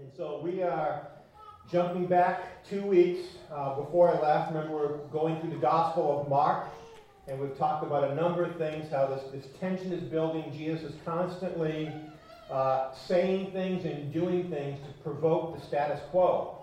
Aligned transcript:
And 0.00 0.10
so 0.16 0.40
we 0.42 0.62
are 0.62 1.08
jumping 1.70 2.06
back 2.06 2.64
two 2.64 2.80
weeks 2.86 3.20
uh, 3.52 3.74
before 3.74 4.08
I 4.08 4.18
left. 4.18 4.50
Remember, 4.50 4.74
we're 4.74 4.96
going 5.08 5.38
through 5.40 5.50
the 5.50 5.56
Gospel 5.56 6.22
of 6.22 6.28
Mark, 6.28 6.68
and 7.28 7.38
we've 7.38 7.56
talked 7.58 7.84
about 7.84 8.10
a 8.10 8.14
number 8.14 8.42
of 8.42 8.56
things, 8.56 8.90
how 8.90 9.08
this, 9.08 9.30
this 9.30 9.44
tension 9.60 9.92
is 9.92 10.02
building. 10.02 10.50
Jesus 10.56 10.92
is 10.92 10.96
constantly 11.04 11.92
uh, 12.50 12.94
saying 12.94 13.52
things 13.52 13.84
and 13.84 14.10
doing 14.10 14.48
things 14.48 14.78
to 14.86 15.02
provoke 15.02 15.60
the 15.60 15.66
status 15.66 16.00
quo. 16.10 16.56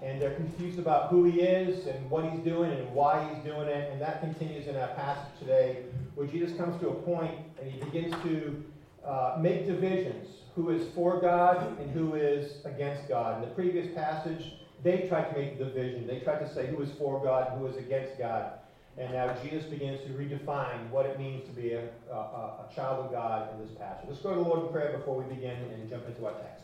And 0.00 0.22
they're 0.22 0.34
confused 0.34 0.78
about 0.78 1.10
who 1.10 1.24
he 1.24 1.40
is 1.40 1.88
and 1.88 2.08
what 2.08 2.30
he's 2.30 2.44
doing 2.44 2.70
and 2.70 2.92
why 2.92 3.28
he's 3.28 3.42
doing 3.42 3.66
it. 3.66 3.90
And 3.90 4.00
that 4.00 4.20
continues 4.20 4.68
in 4.68 4.76
our 4.76 4.88
passage 4.88 5.36
today, 5.40 5.82
where 6.14 6.28
Jesus 6.28 6.56
comes 6.56 6.80
to 6.80 6.90
a 6.90 6.94
point 6.94 7.34
and 7.60 7.72
he 7.72 7.80
begins 7.80 8.14
to 8.22 8.62
uh, 9.06 9.38
make 9.40 9.66
divisions 9.66 10.28
who 10.54 10.70
is 10.70 10.86
for 10.94 11.20
God 11.20 11.78
and 11.80 11.90
who 11.90 12.14
is 12.14 12.64
against 12.64 13.08
God. 13.08 13.42
In 13.42 13.48
the 13.48 13.54
previous 13.54 13.94
passage, 13.94 14.52
they 14.82 15.08
tried 15.08 15.32
to 15.32 15.38
make 15.38 15.58
the 15.58 15.64
division. 15.64 16.06
They 16.06 16.20
tried 16.20 16.38
to 16.40 16.54
say 16.54 16.66
who 16.66 16.82
is 16.82 16.90
for 16.98 17.22
God 17.22 17.52
and 17.52 17.60
who 17.60 17.66
is 17.66 17.76
against 17.76 18.18
God. 18.18 18.52
And 18.96 19.12
now 19.12 19.34
Jesus 19.42 19.64
begins 19.64 20.00
to 20.02 20.10
redefine 20.10 20.88
what 20.90 21.06
it 21.06 21.18
means 21.18 21.44
to 21.48 21.50
be 21.50 21.72
a, 21.72 21.88
a, 22.10 22.14
a 22.14 22.68
child 22.74 23.06
of 23.06 23.10
God 23.10 23.48
in 23.52 23.66
this 23.66 23.76
passage. 23.76 24.06
Let's 24.08 24.20
go 24.20 24.30
to 24.30 24.36
the 24.36 24.42
Lord 24.42 24.66
in 24.66 24.72
prayer 24.72 24.96
before 24.96 25.16
we 25.20 25.34
begin 25.34 25.56
and 25.56 25.90
jump 25.90 26.06
into 26.06 26.24
our 26.26 26.34
text. 26.34 26.62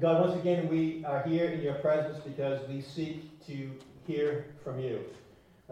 God, 0.00 0.26
once 0.26 0.40
again, 0.40 0.68
we 0.68 1.04
are 1.04 1.22
here 1.22 1.46
in 1.46 1.60
your 1.60 1.74
presence 1.74 2.18
because 2.24 2.68
we 2.68 2.80
seek 2.80 3.46
to 3.46 3.70
hear 4.08 4.46
from 4.64 4.80
you. 4.80 5.04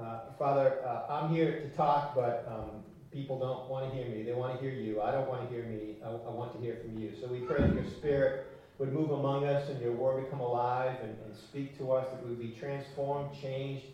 Uh, 0.00 0.20
Father, 0.38 0.78
uh, 0.86 1.12
I'm 1.12 1.34
here 1.34 1.60
to 1.60 1.69
talk, 1.77 2.14
but 2.14 2.47
um, 2.48 2.84
people 3.12 3.38
don't 3.38 3.68
want 3.68 3.90
to 3.90 3.96
hear 3.96 4.08
me. 4.08 4.22
They 4.22 4.32
want 4.32 4.58
to 4.58 4.64
hear 4.64 4.72
you. 4.72 5.02
I 5.02 5.12
don't 5.12 5.28
want 5.28 5.48
to 5.48 5.54
hear 5.54 5.64
me. 5.64 5.96
I, 6.02 6.08
I, 6.08 6.30
want 6.30 6.54
to 6.54 6.60
hear 6.60 6.78
from 6.82 6.98
you. 6.98 7.12
So 7.20 7.28
we 7.28 7.40
pray 7.40 7.60
that 7.60 7.74
your 7.74 7.84
Spirit 7.84 8.46
would 8.78 8.92
move 8.92 9.10
among 9.12 9.44
us 9.44 9.68
and 9.68 9.80
your 9.80 9.92
word 9.92 10.22
would 10.22 10.30
come 10.30 10.40
alive 10.40 10.96
and, 11.02 11.16
and 11.26 11.36
speak 11.36 11.76
to 11.78 11.92
us, 11.92 12.10
that 12.10 12.22
we 12.22 12.30
would 12.30 12.38
be 12.41 12.56
transformed, 12.58 13.28
changed, 13.38 13.84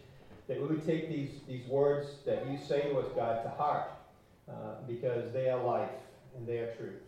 that 0.47 0.61
we 0.61 0.69
would 0.69 0.87
take 0.87 1.09
these, 1.09 1.41
these 1.47 1.67
words 1.67 2.07
that 2.25 2.47
you 2.49 2.57
say 2.57 2.83
to 2.89 2.99
us, 2.99 3.09
God, 3.15 3.43
to 3.43 3.51
heart, 3.51 3.91
uh, 4.49 4.53
because 4.87 5.33
they 5.33 5.51
are 5.51 5.63
life 5.63 5.91
and 6.37 6.47
they 6.47 6.59
are 6.59 6.73
truth. 6.77 7.03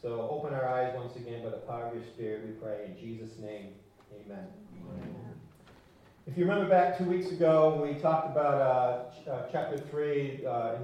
So 0.00 0.26
open 0.28 0.52
our 0.52 0.66
eyes 0.66 0.92
once 0.94 1.16
again 1.16 1.42
by 1.42 1.50
the 1.50 1.58
power 1.58 1.86
of 1.88 1.94
your 1.94 2.04
Spirit, 2.04 2.42
we 2.44 2.50
pray. 2.52 2.86
In 2.86 2.96
Jesus' 2.98 3.38
name, 3.38 3.68
amen. 4.12 4.46
amen. 4.88 5.40
If 6.26 6.38
you 6.38 6.44
remember 6.46 6.68
back 6.68 6.96
two 6.96 7.04
weeks 7.04 7.30
ago, 7.30 7.80
we 7.82 8.00
talked 8.00 8.30
about 8.30 8.60
uh, 8.60 9.10
ch- 9.12 9.28
uh, 9.28 9.42
chapter 9.52 9.78
3 9.78 10.46
uh, 10.46 10.74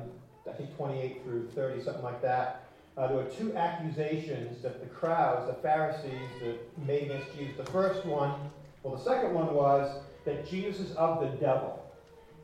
I 0.48 0.52
think 0.52 0.77
28 0.77 1.22
through 1.24 1.48
30, 1.55 1.83
something 1.83 2.02
like 2.02 2.22
that. 2.22 2.64
Uh, 2.96 3.06
there 3.06 3.16
were 3.16 3.30
two 3.30 3.56
accusations 3.56 4.62
that 4.62 4.80
the 4.80 4.86
crowds, 4.86 5.46
the 5.46 5.62
Pharisees, 5.62 6.28
that 6.42 6.58
made 6.86 7.05
against 7.05 7.36
Jesus. 7.36 7.56
The 7.56 7.70
first 7.70 8.05
one, 8.05 8.34
well, 8.83 8.96
the 8.96 9.02
second 9.02 9.34
one 9.34 9.55
was 9.55 10.02
that 10.24 10.48
Jesus 10.48 10.80
is 10.80 10.96
of 10.96 11.20
the 11.20 11.28
devil. 11.38 11.84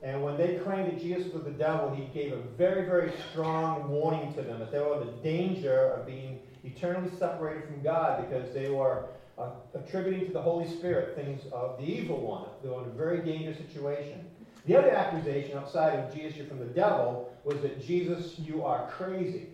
And 0.03 0.23
when 0.23 0.37
they 0.37 0.57
claimed 0.57 0.93
that 0.93 1.01
Jesus 1.01 1.33
was 1.33 1.45
the 1.45 1.51
devil, 1.51 1.95
he 1.95 2.05
gave 2.19 2.33
a 2.33 2.41
very, 2.57 2.87
very 2.87 3.13
strong 3.31 3.89
warning 3.89 4.33
to 4.35 4.43
them 4.43 4.59
that 4.61 4.71
they 4.71 4.79
were 4.79 5.01
in 5.01 5.07
the 5.07 5.13
danger 5.23 5.91
of 5.91 6.07
being 6.07 6.39
eternally 6.65 7.11
separated 7.19 7.65
from 7.65 7.83
God 7.83 8.29
because 8.29 8.53
they 8.55 8.69
were 8.69 9.07
uh, 9.39 9.51
attributing 9.75 10.27
to 10.27 10.33
the 10.33 10.41
Holy 10.41 10.69
Spirit 10.69 11.17
things 11.17 11.43
of 11.53 11.79
the 11.79 11.85
evil 11.85 12.21
one. 12.21 12.49
They 12.63 12.69
were 12.69 12.83
in 12.85 12.91
a 12.91 12.93
very 12.93 13.21
dangerous 13.21 13.59
situation. 13.59 14.27
The 14.67 14.77
other 14.77 14.91
accusation 14.91 15.57
outside 15.57 15.99
of 15.99 16.13
Jesus, 16.15 16.37
you're 16.37 16.47
from 16.47 16.59
the 16.59 16.67
devil, 16.67 17.33
was 17.45 17.61
that 17.63 17.85
Jesus, 17.85 18.39
you 18.39 18.65
are 18.65 18.89
crazy. 18.91 19.49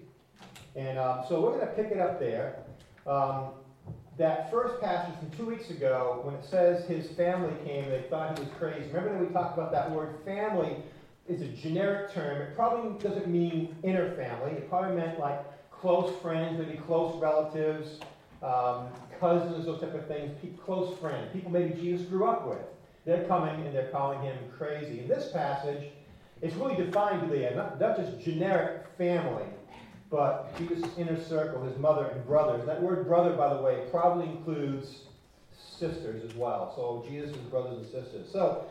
And 0.74 0.98
um, 0.98 1.24
so 1.28 1.40
we're 1.40 1.58
going 1.58 1.66
to 1.66 1.74
pick 1.74 1.90
it 1.90 2.00
up 2.00 2.18
there. 2.18 2.56
Um, 3.06 3.50
that 4.16 4.50
first 4.50 4.80
passage 4.80 5.14
from 5.18 5.30
two 5.30 5.46
weeks 5.46 5.70
ago, 5.70 6.20
when 6.22 6.34
it 6.34 6.44
says 6.44 6.86
his 6.86 7.10
family 7.10 7.52
came, 7.64 7.90
they 7.90 8.04
thought 8.08 8.38
he 8.38 8.44
was 8.44 8.52
crazy. 8.58 8.86
Remember 8.88 9.12
that 9.12 9.26
we 9.26 9.32
talked 9.32 9.56
about 9.56 9.70
that 9.72 9.90
word 9.90 10.16
family 10.24 10.76
is 11.28 11.42
a 11.42 11.48
generic 11.48 12.12
term. 12.12 12.40
It 12.40 12.54
probably 12.54 12.98
doesn't 12.98 13.28
mean 13.28 13.76
inner 13.82 14.14
family. 14.16 14.52
It 14.52 14.68
probably 14.68 14.96
meant 14.96 15.18
like 15.18 15.40
close 15.70 16.14
friends, 16.20 16.58
maybe 16.58 16.78
close 16.78 17.20
relatives, 17.20 18.00
um, 18.42 18.88
cousins, 19.20 19.66
those 19.66 19.80
type 19.80 19.94
of 19.94 20.06
things, 20.06 20.32
close 20.64 20.98
friends, 20.98 21.28
people 21.32 21.50
maybe 21.50 21.74
Jesus 21.80 22.06
grew 22.06 22.26
up 22.26 22.48
with. 22.48 22.58
They're 23.04 23.24
coming 23.24 23.66
and 23.66 23.74
they're 23.74 23.88
calling 23.88 24.20
him 24.22 24.36
crazy. 24.56 25.00
In 25.00 25.08
this 25.08 25.32
passage, 25.32 25.90
it's 26.40 26.54
really 26.54 26.76
defined 26.76 27.22
to 27.22 27.28
be 27.28 27.42
not, 27.54 27.80
not 27.80 27.96
just 27.96 28.20
generic 28.20 28.86
family, 28.98 29.44
but 30.10 30.56
Jesus' 30.58 30.90
inner 30.98 31.20
circle, 31.24 31.64
his 31.64 31.76
mother 31.78 32.06
and 32.06 32.24
brothers. 32.26 32.66
That 32.66 32.82
word 32.82 33.06
brother, 33.06 33.32
by 33.34 33.54
the 33.54 33.62
way, 33.62 33.86
probably 33.90 34.26
includes 34.26 35.04
sisters 35.52 36.22
as 36.28 36.36
well. 36.36 36.72
So 36.76 37.04
Jesus' 37.08 37.36
brothers 37.36 37.78
and 37.78 37.86
sisters. 37.86 38.30
So 38.30 38.66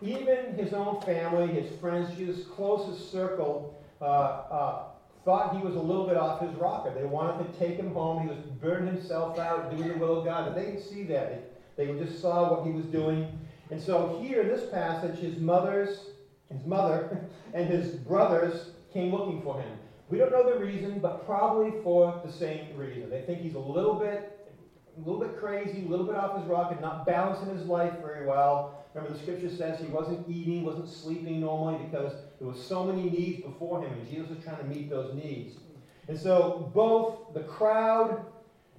even 0.00 0.54
his 0.54 0.72
own 0.72 1.00
family, 1.02 1.48
his 1.48 1.70
friends, 1.78 2.16
Jesus' 2.16 2.46
closest 2.46 3.12
circle, 3.12 3.78
uh, 4.00 4.04
uh, 4.04 4.82
thought 5.24 5.56
he 5.56 5.62
was 5.62 5.74
a 5.74 5.80
little 5.80 6.06
bit 6.06 6.16
off 6.16 6.40
his 6.40 6.54
rocker. 6.54 6.92
They 6.94 7.04
wanted 7.04 7.52
to 7.52 7.58
take 7.58 7.76
him 7.76 7.92
home. 7.92 8.22
He 8.22 8.28
was 8.28 8.38
burning 8.60 8.94
himself 8.94 9.38
out, 9.38 9.76
doing 9.76 9.88
the 9.88 9.98
will 9.98 10.20
of 10.20 10.24
God. 10.24 10.46
But 10.46 10.54
they 10.54 10.70
didn't 10.70 10.84
see 10.84 11.02
that. 11.04 11.50
They 11.76 11.86
just 11.98 12.20
saw 12.20 12.54
what 12.54 12.66
he 12.66 12.72
was 12.72 12.86
doing. 12.86 13.38
And 13.70 13.80
so 13.80 14.18
here 14.22 14.42
in 14.42 14.48
this 14.48 14.70
passage, 14.70 15.18
his 15.18 15.38
mother's, 15.38 16.10
his 16.50 16.64
mother 16.64 17.20
and 17.54 17.66
his 17.68 17.96
brothers 17.96 18.70
came 18.92 19.12
looking 19.12 19.42
for 19.42 19.60
him. 19.60 19.78
We 20.10 20.16
don't 20.16 20.32
know 20.32 20.50
the 20.50 20.58
reason, 20.58 21.00
but 21.00 21.26
probably 21.26 21.82
for 21.82 22.20
the 22.24 22.32
same 22.32 22.74
reason. 22.76 23.10
They 23.10 23.22
think 23.22 23.40
he's 23.40 23.54
a 23.54 23.60
little 23.60 23.94
bit 23.94 24.34
a 24.98 25.08
little 25.08 25.20
bit 25.20 25.38
crazy, 25.38 25.84
a 25.86 25.88
little 25.88 26.06
bit 26.06 26.16
off 26.16 26.36
his 26.38 26.46
rock, 26.46 26.72
and 26.72 26.80
not 26.80 27.06
balancing 27.06 27.54
his 27.56 27.66
life 27.66 27.94
very 28.02 28.26
well. 28.26 28.84
Remember, 28.94 29.16
the 29.16 29.22
scripture 29.22 29.50
says 29.50 29.78
he 29.78 29.86
wasn't 29.86 30.28
eating, 30.28 30.64
wasn't 30.64 30.88
sleeping 30.88 31.40
normally 31.40 31.84
because 31.84 32.12
there 32.40 32.48
was 32.48 32.60
so 32.60 32.84
many 32.84 33.08
needs 33.08 33.42
before 33.42 33.82
him, 33.84 33.92
and 33.92 34.08
Jesus 34.08 34.28
was 34.28 34.42
trying 34.42 34.58
to 34.58 34.64
meet 34.64 34.90
those 34.90 35.14
needs. 35.14 35.56
And 36.08 36.18
so 36.18 36.70
both 36.74 37.34
the 37.34 37.42
crowd 37.42 38.24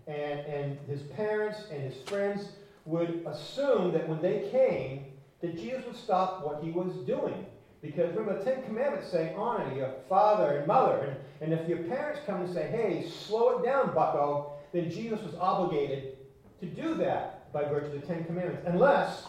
and, 0.08 0.40
and 0.42 0.78
his 0.88 1.04
parents 1.04 1.60
and 1.72 1.82
his 1.82 1.96
friends 2.10 2.50
would 2.90 3.24
assume 3.28 3.92
that 3.94 4.10
when 4.10 4.22
they 4.22 4.50
came, 4.52 5.06
that 5.42 5.56
Jesus 5.56 5.86
would 5.86 5.96
stop 5.96 6.44
what 6.44 6.64
he 6.64 6.72
was 6.72 6.94
doing. 7.06 7.46
Because 7.82 8.14
remember, 8.16 8.38
the 8.38 8.44
Ten 8.44 8.64
Commandments 8.64 9.10
say, 9.10 9.34
honor 9.38 9.74
your 9.74 9.94
father 10.10 10.58
and 10.58 10.68
mother. 10.68 11.16
And, 11.42 11.54
and 11.54 11.60
if 11.60 11.70
your 11.70 11.84
parents 11.84 12.20
come 12.26 12.42
and 12.42 12.54
say, 12.54 12.68
hey, 12.68 13.08
slow 13.08 13.60
it 13.60 13.66
down, 13.66 13.94
bucko, 13.94 14.54
then 14.74 14.90
Jesus 14.90 15.22
was 15.22 15.36
obligated 15.36 16.18
to 16.60 16.66
do 16.66 16.96
that 16.96 17.52
by 17.54 17.64
virtue 17.64 17.96
of 17.96 18.02
the 18.02 18.08
Ten 18.08 18.26
Commandments. 18.26 18.64
Unless, 18.66 19.28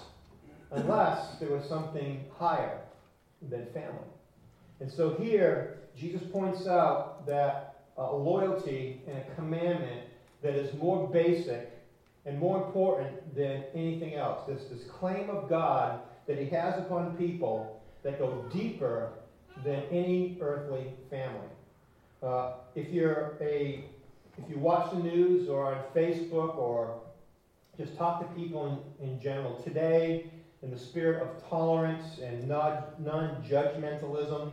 unless 0.73 1.39
there 1.39 1.51
was 1.51 1.65
something 1.69 2.25
higher 2.37 2.81
than 3.49 3.67
family. 3.67 4.09
And 4.81 4.91
so 4.91 5.15
here, 5.15 5.79
Jesus 5.97 6.23
points 6.33 6.67
out 6.67 7.27
that 7.27 7.85
a 7.99 8.17
loyalty 8.17 9.03
and 9.07 9.19
a 9.19 9.35
commandment 9.35 10.07
that 10.43 10.55
is 10.55 10.73
more 10.75 11.09
basic 11.09 11.70
and 12.27 12.39
more 12.39 12.65
important 12.65 13.35
than 13.35 13.65
anything 13.75 14.15
else, 14.15 14.47
this, 14.47 14.65
this 14.65 14.85
claim 14.85 15.31
of 15.31 15.49
God 15.49 16.01
that 16.27 16.39
He 16.39 16.47
has 16.51 16.79
upon 16.79 17.17
people 17.17 17.81
that 18.03 18.19
go 18.19 18.45
deeper 18.53 19.11
than 19.65 19.83
any 19.91 20.39
earthly 20.41 20.87
family. 21.09 21.49
Uh, 22.23 22.53
if 22.75 22.93
you're 22.93 23.37
a 23.41 23.85
if 24.39 24.49
you 24.49 24.59
watch 24.59 24.91
the 24.93 24.99
news 24.99 25.49
or 25.49 25.75
on 25.75 25.83
Facebook 25.95 26.57
or 26.57 27.01
just 27.77 27.97
talk 27.97 28.21
to 28.21 28.41
people 28.41 28.85
in, 29.01 29.09
in 29.09 29.21
general 29.21 29.57
today, 29.63 30.31
in 30.63 30.71
the 30.71 30.79
spirit 30.79 31.23
of 31.23 31.49
tolerance 31.49 32.19
and 32.23 32.47
non 32.47 32.83
judgmentalism, 33.49 34.53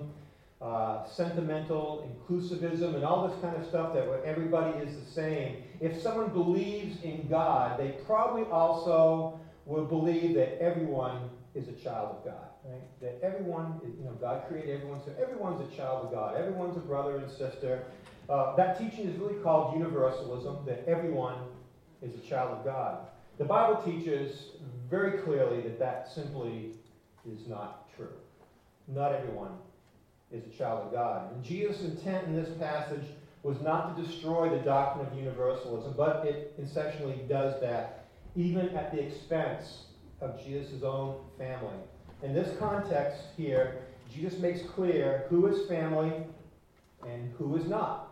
uh, 0.62 1.06
sentimental 1.06 2.10
inclusivism, 2.10 2.96
and 2.96 3.04
all 3.04 3.28
this 3.28 3.40
kind 3.42 3.56
of 3.56 3.66
stuff 3.68 3.94
that 3.94 4.08
everybody 4.26 4.78
is 4.80 4.98
the 4.98 5.12
same. 5.12 5.58
If 5.80 6.02
someone 6.02 6.30
believes 6.30 7.02
in 7.04 7.28
God, 7.30 7.80
they 7.80 7.90
probably 8.06 8.44
also 8.46 9.40
will 9.66 9.86
believe 9.86 10.34
that 10.36 10.60
everyone 10.60 11.30
is 11.54 11.68
a 11.68 11.74
child 11.74 12.18
of 12.18 12.26
God. 12.26 12.48
Right? 12.66 12.82
That 13.02 13.20
everyone, 13.22 13.80
you 13.84 14.04
know, 14.04 14.12
God 14.20 14.48
created 14.48 14.82
everyone, 14.82 15.00
so 15.06 15.14
everyone's 15.22 15.62
a 15.72 15.76
child 15.76 16.06
of 16.06 16.12
God. 16.12 16.36
Everyone's 16.36 16.76
a 16.76 16.82
brother 16.82 17.18
and 17.18 17.30
sister. 17.30 17.84
Uh, 18.28 18.56
that 18.56 18.80
teaching 18.80 19.08
is 19.08 19.16
really 19.20 19.42
called 19.42 19.78
universalism, 19.78 20.66
that 20.66 20.84
everyone 20.88 21.36
is 22.02 22.14
a 22.16 22.28
child 22.28 22.58
of 22.58 22.66
God. 22.66 23.08
The 23.38 23.46
Bible 23.46 23.82
teaches 23.84 24.54
very 24.90 25.20
clearly 25.20 25.62
that 25.62 25.78
that 25.80 26.10
simply 26.10 26.72
is 27.32 27.48
not 27.48 27.96
true. 27.96 28.14
Not 28.88 29.14
everyone 29.14 29.52
is 30.32 30.44
a 30.46 30.58
child 30.58 30.88
of 30.88 30.92
God. 30.92 31.34
And 31.34 31.44
Jesus' 31.44 31.82
intent 31.84 32.28
in 32.28 32.36
this 32.36 32.50
passage 32.58 33.06
was 33.44 33.62
not 33.62 33.96
to 33.96 34.04
destroy 34.04 34.50
the 34.50 34.64
doctrine 34.64 35.06
of 35.06 35.18
universalism, 35.18 35.94
but 35.96 36.26
it 36.26 36.54
essentially 36.62 37.22
does 37.30 37.60
that, 37.62 38.06
even 38.36 38.70
at 38.76 38.92
the 38.92 39.00
expense 39.00 39.86
of 40.22 40.44
Jesus' 40.44 40.84
own 40.84 41.22
family. 41.38 41.78
In 42.24 42.34
this 42.34 42.58
context 42.58 43.22
here, 43.38 43.84
Jesus 44.14 44.40
makes 44.40 44.62
clear 44.62 45.26
who 45.30 45.48
is 45.48 45.68
family 45.68 46.12
and 47.08 47.32
who 47.38 47.56
is 47.56 47.66
not. 47.66 48.12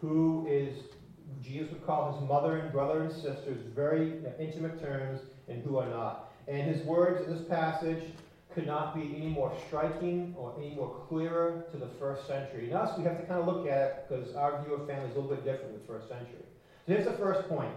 Who 0.00 0.46
is 0.48 0.76
Jesus 1.42 1.72
would 1.72 1.86
call 1.86 2.12
his 2.12 2.28
mother 2.28 2.56
and 2.58 2.72
brother 2.72 3.02
and 3.02 3.12
sisters 3.12 3.58
very 3.74 4.14
intimate 4.38 4.80
terms 4.80 5.20
and 5.48 5.62
who 5.62 5.78
are 5.78 5.88
not. 5.88 6.32
And 6.48 6.62
his 6.62 6.84
words 6.84 7.26
in 7.26 7.34
this 7.34 7.46
passage 7.48 8.02
could 8.54 8.66
not 8.66 8.94
be 8.94 9.14
any 9.16 9.28
more 9.28 9.52
striking 9.66 10.34
or 10.38 10.54
any 10.58 10.74
more 10.74 11.04
clearer 11.08 11.64
to 11.72 11.76
the 11.76 11.88
first 11.98 12.26
century. 12.26 12.66
And 12.66 12.74
us, 12.74 12.96
we 12.96 13.04
have 13.04 13.20
to 13.20 13.26
kind 13.26 13.40
of 13.40 13.46
look 13.46 13.66
at 13.66 13.78
it 13.78 14.06
because 14.08 14.34
our 14.36 14.62
view 14.62 14.74
of 14.74 14.86
family 14.86 15.10
is 15.10 15.16
a 15.16 15.20
little 15.20 15.34
bit 15.34 15.44
different 15.44 15.72
with 15.72 15.86
first 15.86 16.08
century. 16.08 16.44
So 16.86 16.92
here's 16.92 17.04
the 17.04 17.18
first 17.18 17.48
point. 17.48 17.74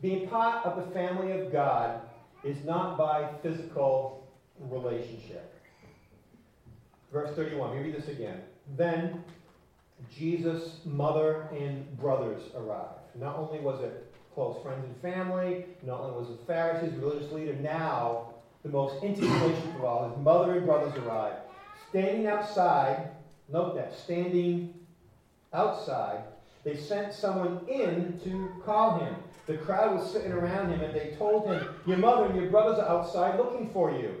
Being 0.00 0.28
part 0.28 0.64
of 0.64 0.76
the 0.76 0.92
family 0.92 1.32
of 1.32 1.52
God 1.52 2.00
is 2.44 2.64
not 2.64 2.96
by 2.96 3.28
physical 3.42 4.26
relationship. 4.60 5.52
Verse 7.12 7.34
31, 7.36 7.70
let 7.70 7.78
me 7.78 7.84
read 7.84 7.96
this 7.96 8.08
again. 8.08 8.40
Then 8.76 9.22
Jesus' 10.16 10.78
mother 10.84 11.48
and 11.52 11.96
brothers 11.98 12.42
arrived. 12.56 13.00
Not 13.18 13.36
only 13.36 13.60
was 13.60 13.80
it 13.82 14.12
close 14.34 14.60
friends 14.62 14.84
and 14.84 14.96
family, 15.02 15.66
not 15.82 16.00
only 16.00 16.18
was 16.18 16.30
it 16.30 16.38
Pharisees, 16.46 16.94
religious 16.94 17.30
leader, 17.32 17.54
now 17.54 18.31
the 18.62 18.68
most 18.68 19.02
intimate 19.02 19.32
relationship 19.42 19.74
of 19.76 19.84
all, 19.84 20.08
his 20.08 20.18
mother 20.18 20.56
and 20.56 20.66
brothers 20.66 20.94
arrive. 21.02 21.34
Standing 21.90 22.26
outside, 22.26 23.10
note 23.48 23.74
that, 23.74 23.94
standing 23.94 24.74
outside, 25.52 26.24
they 26.64 26.76
sent 26.76 27.12
someone 27.12 27.60
in 27.68 28.20
to 28.24 28.50
call 28.64 28.98
him. 29.00 29.14
The 29.46 29.58
crowd 29.58 29.98
was 29.98 30.12
sitting 30.12 30.32
around 30.32 30.70
him 30.70 30.80
and 30.80 30.94
they 30.94 31.14
told 31.18 31.48
him, 31.48 31.68
Your 31.86 31.96
mother 31.96 32.26
and 32.26 32.36
your 32.36 32.50
brothers 32.50 32.78
are 32.78 32.88
outside 32.88 33.36
looking 33.36 33.70
for 33.70 33.90
you. 33.90 34.14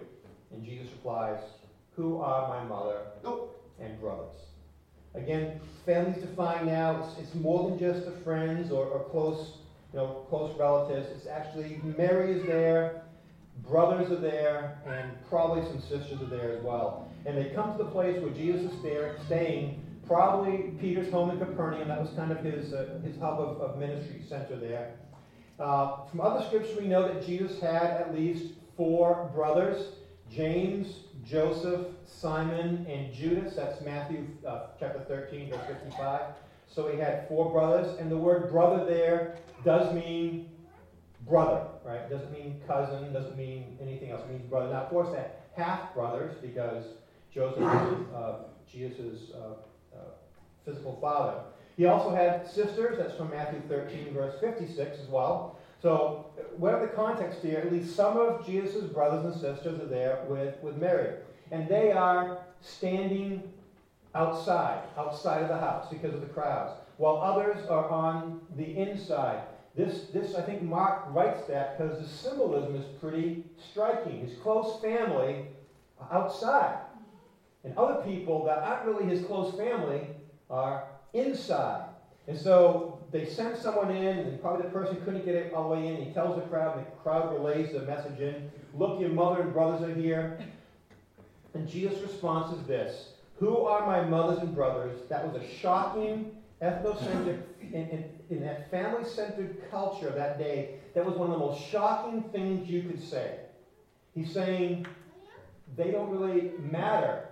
And 0.50 0.64
Jesus 0.64 0.90
replies, 0.92 1.38
Who 1.94 2.20
are 2.20 2.48
my 2.48 2.64
mother 2.64 2.98
and 3.80 4.00
brothers? 4.00 4.34
Again, 5.14 5.60
families 5.86 6.22
defined 6.22 6.66
now, 6.66 7.04
it's, 7.04 7.18
it's 7.18 7.34
more 7.34 7.68
than 7.70 7.78
just 7.78 8.06
the 8.06 8.12
friends 8.22 8.72
or, 8.72 8.86
or 8.86 9.04
close, 9.10 9.58
you 9.92 9.98
know, 9.98 10.26
close 10.28 10.58
relatives. 10.58 11.08
It's 11.14 11.26
actually 11.26 11.80
Mary 11.96 12.32
is 12.32 12.46
there, 12.46 13.02
brothers 13.68 14.10
are 14.10 14.20
there, 14.20 14.78
and 14.86 15.10
probably 15.28 15.62
some 15.62 15.80
sisters 15.80 16.20
are 16.20 16.26
there 16.26 16.56
as 16.56 16.62
well. 16.62 17.08
And 17.26 17.36
they 17.36 17.50
come 17.50 17.76
to 17.76 17.84
the 17.84 17.90
place 17.90 18.20
where 18.20 18.32
Jesus 18.32 18.72
is 18.72 18.82
there, 18.82 19.16
staying, 19.26 19.84
probably 20.06 20.72
Peter's 20.80 21.10
home 21.10 21.30
in 21.30 21.38
Capernaum. 21.38 21.88
That 21.88 22.00
was 22.00 22.10
kind 22.10 22.32
of 22.32 22.44
his, 22.44 22.72
uh, 22.72 22.98
his 23.04 23.16
hub 23.18 23.40
of, 23.40 23.60
of 23.60 23.78
ministry 23.78 24.22
center 24.28 24.56
there. 24.56 24.94
Uh, 25.58 26.04
from 26.06 26.20
other 26.20 26.44
scriptures, 26.46 26.76
we 26.76 26.88
know 26.88 27.06
that 27.06 27.24
Jesus 27.24 27.60
had 27.60 27.84
at 27.84 28.14
least 28.14 28.54
four 28.76 29.30
brothers 29.34 29.92
James, 30.30 31.00
Joseph, 31.24 31.88
Simon, 32.06 32.86
and 32.88 33.12
Judas. 33.12 33.54
That's 33.54 33.80
Matthew 33.82 34.26
uh, 34.46 34.68
chapter 34.80 35.00
13, 35.00 35.50
verse 35.50 35.60
55. 35.84 36.20
So 36.74 36.88
he 36.88 36.98
had 36.98 37.28
four 37.28 37.52
brothers, 37.52 37.98
and 37.98 38.10
the 38.10 38.16
word 38.16 38.50
brother 38.50 38.86
there 38.86 39.36
does 39.62 39.94
mean 39.94 40.48
brother, 41.26 41.66
right? 41.84 42.00
It 42.00 42.10
doesn't 42.10 42.32
mean 42.32 42.60
cousin, 42.66 43.12
doesn't 43.12 43.36
mean 43.36 43.78
anything 43.80 44.10
else. 44.10 44.22
It 44.22 44.30
means 44.30 44.42
brother. 44.48 44.72
Now, 44.72 44.82
of 44.82 44.90
course, 44.90 45.08
that 45.14 45.46
half 45.56 45.94
brothers, 45.94 46.36
because 46.40 46.84
Joseph 47.32 47.60
was 47.60 47.96
uh, 48.14 48.34
Jesus' 48.70 49.30
uh, 49.34 49.96
uh, 49.96 49.98
physical 50.64 50.98
father. 51.00 51.40
He 51.76 51.86
also 51.86 52.14
had 52.14 52.48
sisters. 52.48 52.98
That's 52.98 53.16
from 53.16 53.30
Matthew 53.30 53.60
13, 53.68 54.12
verse 54.12 54.38
56 54.40 54.98
as 55.00 55.08
well. 55.08 55.58
So, 55.80 56.26
whatever 56.56 56.86
the 56.86 56.92
context 56.92 57.40
here, 57.42 57.58
at 57.58 57.72
least 57.72 57.96
some 57.96 58.16
of 58.16 58.46
Jesus' 58.46 58.84
brothers 58.84 59.24
and 59.24 59.34
sisters 59.34 59.80
are 59.80 59.86
there 59.86 60.24
with, 60.28 60.54
with 60.62 60.76
Mary. 60.76 61.16
And 61.50 61.68
they 61.68 61.90
are 61.90 62.38
standing 62.60 63.42
outside, 64.14 64.82
outside 64.96 65.42
of 65.42 65.48
the 65.48 65.58
house 65.58 65.86
because 65.90 66.14
of 66.14 66.20
the 66.20 66.28
crowds, 66.28 66.72
while 66.98 67.16
others 67.16 67.66
are 67.68 67.88
on 67.88 68.40
the 68.56 68.76
inside. 68.76 69.42
This, 69.74 70.06
this 70.12 70.34
I 70.34 70.42
think 70.42 70.62
Mark 70.62 71.04
writes 71.14 71.46
that 71.48 71.78
because 71.78 71.98
the 71.98 72.08
symbolism 72.08 72.76
is 72.76 72.84
pretty 73.00 73.44
striking. 73.70 74.26
His 74.26 74.38
close 74.38 74.80
family 74.82 75.46
outside. 76.10 76.78
And 77.64 77.76
other 77.78 78.02
people 78.02 78.44
that 78.44 78.58
aren't 78.58 78.86
really 78.86 79.04
his 79.04 79.24
close 79.24 79.56
family 79.56 80.08
are 80.50 80.84
inside. 81.14 81.84
And 82.26 82.38
so 82.38 83.00
they 83.10 83.24
send 83.24 83.56
someone 83.56 83.90
in, 83.90 84.18
and 84.18 84.40
probably 84.40 84.62
the 84.62 84.70
person 84.70 84.96
couldn't 85.04 85.24
get 85.24 85.34
it 85.34 85.52
all 85.54 85.68
the 85.68 85.76
way 85.76 85.88
in. 85.88 86.04
He 86.04 86.12
tells 86.12 86.36
the 86.36 86.48
crowd, 86.48 86.76
and 86.76 86.86
the 86.86 86.90
crowd 87.02 87.32
relays 87.32 87.72
the 87.72 87.82
message 87.82 88.20
in 88.20 88.50
Look, 88.74 89.00
your 89.00 89.10
mother 89.10 89.42
and 89.42 89.52
brothers 89.52 89.82
are 89.82 89.94
here. 89.94 90.38
And 91.54 91.68
Jesus' 91.68 92.00
response 92.00 92.56
is 92.58 92.66
this 92.66 93.12
Who 93.38 93.58
are 93.58 93.86
my 93.86 94.08
mothers 94.08 94.38
and 94.38 94.54
brothers? 94.54 95.00
That 95.08 95.30
was 95.30 95.42
a 95.42 95.46
shocking, 95.46 96.30
ethnocentric, 96.62 97.40
in, 97.60 97.74
in, 97.74 98.04
in 98.30 98.40
that 98.42 98.70
family 98.70 99.04
centered 99.04 99.70
culture 99.70 100.10
that 100.10 100.38
day, 100.38 100.76
that 100.94 101.04
was 101.04 101.16
one 101.16 101.30
of 101.30 101.38
the 101.38 101.44
most 101.44 101.60
shocking 101.60 102.22
things 102.32 102.70
you 102.70 102.82
could 102.82 103.02
say. 103.02 103.40
He's 104.14 104.30
saying, 104.30 104.86
They 105.76 105.90
don't 105.90 106.10
really 106.10 106.52
matter 106.58 107.24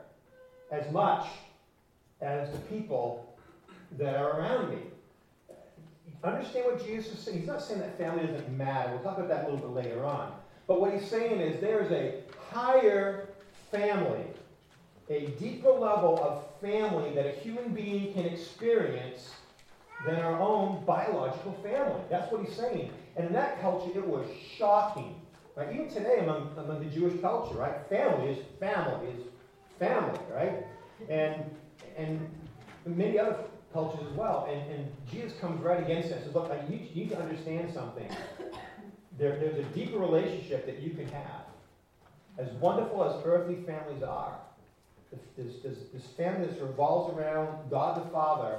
as 0.71 0.91
much 0.93 1.27
as 2.21 2.50
the 2.50 2.59
people 2.59 3.35
that 3.99 4.17
are 4.17 4.38
around 4.38 4.71
me. 4.71 4.82
Understand 6.23 6.67
what 6.67 6.85
Jesus 6.85 7.15
is 7.15 7.21
saying. 7.21 7.38
He's 7.38 7.47
not 7.47 7.62
saying 7.62 7.81
that 7.81 7.97
family 7.97 8.26
doesn't 8.26 8.56
matter. 8.56 8.93
We'll 8.93 9.03
talk 9.03 9.17
about 9.17 9.29
that 9.29 9.44
a 9.44 9.50
little 9.50 9.69
bit 9.69 9.87
later 9.87 10.05
on. 10.05 10.33
But 10.67 10.81
what 10.81 10.93
he's 10.93 11.09
saying 11.09 11.41
is 11.41 11.61
there's 11.61 11.91
a 11.91 12.21
higher 12.50 13.29
family, 13.71 14.25
a 15.09 15.26
deeper 15.38 15.71
level 15.71 16.23
of 16.23 16.44
family 16.61 17.15
that 17.15 17.27
a 17.27 17.33
human 17.33 17.73
being 17.73 18.12
can 18.12 18.25
experience 18.27 19.31
than 20.07 20.17
our 20.17 20.41
own 20.41 20.85
biological 20.85 21.53
family. 21.62 22.01
That's 22.09 22.31
what 22.33 22.45
he's 22.45 22.57
saying. 22.57 22.91
And 23.17 23.27
in 23.27 23.33
that 23.33 23.61
culture, 23.61 23.91
it 23.99 24.07
was 24.07 24.27
shocking. 24.57 25.15
Right? 25.57 25.75
Even 25.75 25.89
today, 25.89 26.21
among, 26.21 26.53
among 26.57 26.81
the 26.81 26.91
Jewish 26.91 27.21
culture, 27.21 27.55
right? 27.57 27.75
Family 27.89 28.31
is 28.31 28.39
family 28.59 29.09
is 29.09 29.23
family, 29.79 30.19
right? 30.33 30.65
And 31.09 31.45
and 31.97 32.31
many 32.87 33.19
other 33.19 33.37
cultures 33.73 34.07
as 34.11 34.17
well. 34.17 34.49
And, 34.51 34.71
and 34.71 34.93
Jesus 35.11 35.39
comes 35.39 35.61
right 35.62 35.83
against 35.83 36.11
that 36.11 36.25
says, 36.25 36.35
look, 36.35 36.51
you, 36.69 36.79
you 36.79 37.03
need 37.03 37.11
to 37.11 37.19
understand 37.19 37.73
something. 37.73 38.09
There, 39.19 39.39
there's 39.39 39.59
a 39.59 39.65
deeper 39.75 39.99
relationship 39.99 40.67
that 40.67 40.79
you 40.79 40.91
can 40.91 41.07
have. 41.09 41.45
As 42.39 42.49
wonderful 42.55 43.05
as 43.05 43.23
earthly 43.25 43.57
families 43.67 44.03
are, 44.03 44.39
this, 45.37 45.57
this, 45.62 45.79
this 45.93 46.07
family 46.17 46.47
that 46.47 46.62
revolves 46.62 47.17
around 47.17 47.71
God 47.71 48.05
the 48.05 48.11
Father 48.11 48.59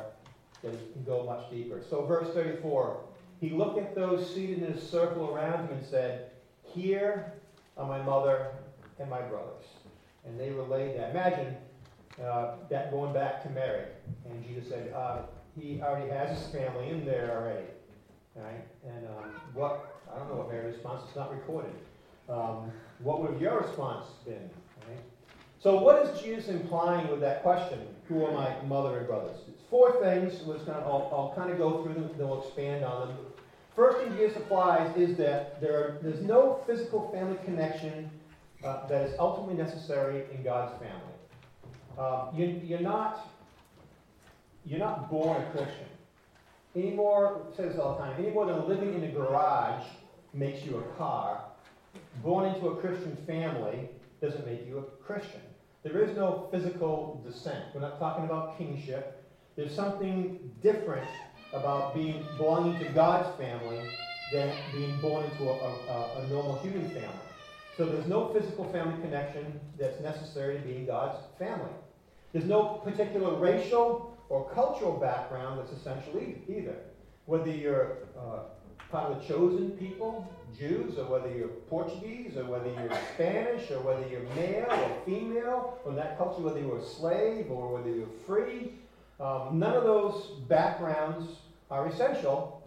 that 0.64 0.94
can 0.94 1.04
go 1.04 1.24
much 1.24 1.50
deeper. 1.50 1.82
So, 1.90 2.06
verse 2.06 2.34
34 2.34 3.00
He 3.40 3.50
looked 3.50 3.80
at 3.80 3.96
those 3.96 4.34
seated 4.34 4.64
in 4.64 4.74
a 4.74 4.82
circle 4.82 5.34
around 5.34 5.68
him 5.68 5.78
and 5.78 5.86
said, 5.86 6.32
Here 6.64 7.34
are 7.78 7.88
my 7.88 8.02
mother 8.02 8.52
and 9.00 9.10
my 9.10 9.22
brothers. 9.22 9.66
And 10.26 10.40
they 10.40 10.52
relayed 10.52 10.98
that. 10.98 11.12
Imagine 11.12 11.56
uh, 12.24 12.56
that 12.70 12.92
going 12.92 13.14
back 13.14 13.42
to 13.44 13.50
Mary. 13.50 13.86
And 14.30 14.46
Jesus 14.46 14.70
said, 14.70 14.94
uh, 14.94 15.24
he 15.60 15.82
already 15.82 16.10
has 16.10 16.38
his 16.38 16.48
family 16.50 16.90
in 16.90 17.06
there 17.06 17.38
already. 17.38 17.68
Right? 18.36 18.64
And 18.88 19.08
um, 19.08 19.32
what, 19.54 20.02
I 20.14 20.18
don't 20.18 20.30
know 20.30 20.36
what 20.36 20.50
Mary's 20.50 20.76
response 20.76 21.10
is 21.10 21.16
not 21.16 21.32
recorded. 21.32 21.74
Um, 22.30 22.72
what 23.00 23.22
would 23.22 23.42
your 23.42 23.60
response 23.60 24.06
been? 24.26 24.50
Right? 24.88 25.00
So, 25.62 25.80
what 25.80 26.04
is 26.04 26.20
Jesus 26.20 26.50
implying 26.50 27.08
with 27.12 27.20
that 27.22 27.44
question? 27.44 27.80
Who 28.08 28.26
are 28.26 28.32
my 28.32 28.60
mother 28.64 28.98
and 28.98 29.08
brothers? 29.08 29.38
It's 29.48 29.62
four 29.70 30.02
things. 30.02 30.42
Kind 30.44 30.70
of, 30.70 30.88
I'll, 30.88 31.10
I'll 31.14 31.34
kind 31.36 31.52
of 31.52 31.60
go 31.60 31.84
through 31.84 31.94
them, 31.94 32.10
then 32.18 32.28
we'll 32.28 32.44
expand 32.44 32.84
on 32.84 33.10
them. 33.10 33.18
First 33.76 34.00
thing 34.00 34.12
Jesus 34.18 34.38
applies 34.38 34.96
is 34.98 35.16
that 35.18 35.62
there 35.62 35.78
are, 35.78 36.00
there's 36.02 36.22
no 36.24 36.62
physical 36.66 37.12
family 37.12 37.38
connection 37.46 38.10
uh, 38.64 38.88
that 38.88 39.04
is 39.04 39.14
ultimately 39.20 39.54
necessary 39.54 40.26
in 40.34 40.44
God's 40.44 40.74
family. 40.80 41.16
Um, 41.98 42.36
you, 42.36 42.60
you're 42.64 42.80
not 42.80 43.28
you're 44.66 44.80
not 44.80 45.10
born 45.12 45.42
a 45.42 45.52
Christian. 45.52 45.86
Any 46.76 46.92
more, 46.92 47.42
say 47.56 47.68
this 47.68 47.78
all 47.78 47.98
the 47.98 48.04
time, 48.04 48.16
any 48.18 48.32
more 48.32 48.46
than 48.46 48.68
living 48.68 48.94
in 48.94 49.04
a 49.04 49.12
garage 49.12 49.84
makes 50.34 50.64
you 50.64 50.78
a 50.78 50.98
car, 50.98 51.44
born 52.24 52.46
into 52.46 52.68
a 52.68 52.76
Christian 52.78 53.16
family 53.28 53.90
doesn't 54.22 54.46
make 54.46 54.66
you 54.68 54.78
a 54.80 55.04
Christian. 55.04 55.42
There 55.84 56.04
is 56.04 56.16
no 56.16 56.48
physical 56.52 57.24
descent. 57.26 57.66
We're 57.74 57.82
not 57.82 57.98
talking 57.98 58.26
about 58.26 58.58
kingship. 58.58 59.24
There's 59.56 59.74
something 59.74 60.52
different 60.62 61.10
about 61.54 61.96
being 61.96 62.24
belonging 62.38 62.78
to 62.80 62.86
God's 62.92 63.36
family 63.42 63.80
than 64.32 64.54
being 64.74 64.96
born 65.02 65.26
into 65.26 65.50
a, 65.50 65.54
a, 65.54 66.22
a 66.22 66.28
normal 66.28 66.60
human 66.60 66.88
family. 66.90 67.10
So 67.78 67.86
there's 67.86 68.06
no 68.06 68.32
physical 68.32 68.66
family 68.72 69.02
connection 69.02 69.60
that's 69.80 70.00
necessary 70.02 70.60
to 70.60 70.62
being 70.62 70.86
God's 70.86 71.18
family. 71.40 71.72
There's 72.32 72.46
no 72.46 72.82
particular 72.84 73.34
racial 73.36 74.16
or 74.30 74.50
cultural 74.52 74.94
background 74.94 75.60
that's 75.60 75.72
essential 75.72 76.22
either. 76.48 76.76
Whether 77.26 77.50
you're 77.50 77.98
uh, 78.18 78.44
part 78.90 79.12
of 79.12 79.22
the 79.22 79.28
chosen 79.28 79.72
people, 79.72 80.32
Jews, 80.58 80.98
or 80.98 81.06
whether 81.06 81.30
you're 81.30 81.48
Portuguese, 81.48 82.36
or 82.38 82.46
whether 82.46 82.70
you're 82.70 82.98
Spanish, 83.14 83.72
or 83.72 83.80
whether 83.80 84.08
you're 84.08 84.24
male 84.36 84.68
or 84.70 85.06
female, 85.06 85.80
from 85.84 85.96
that 85.96 86.18
culture, 86.18 86.42
whether 86.42 86.60
you're 86.60 86.80
a 86.80 86.86
slave 86.86 87.50
or 87.50 87.74
whether 87.74 87.90
you're 87.90 88.08
free, 88.26 88.74
um, 89.20 89.60
none 89.60 89.74
of 89.74 89.84
those 89.84 90.32
backgrounds 90.48 91.30
are 91.70 91.88
essential 91.88 92.62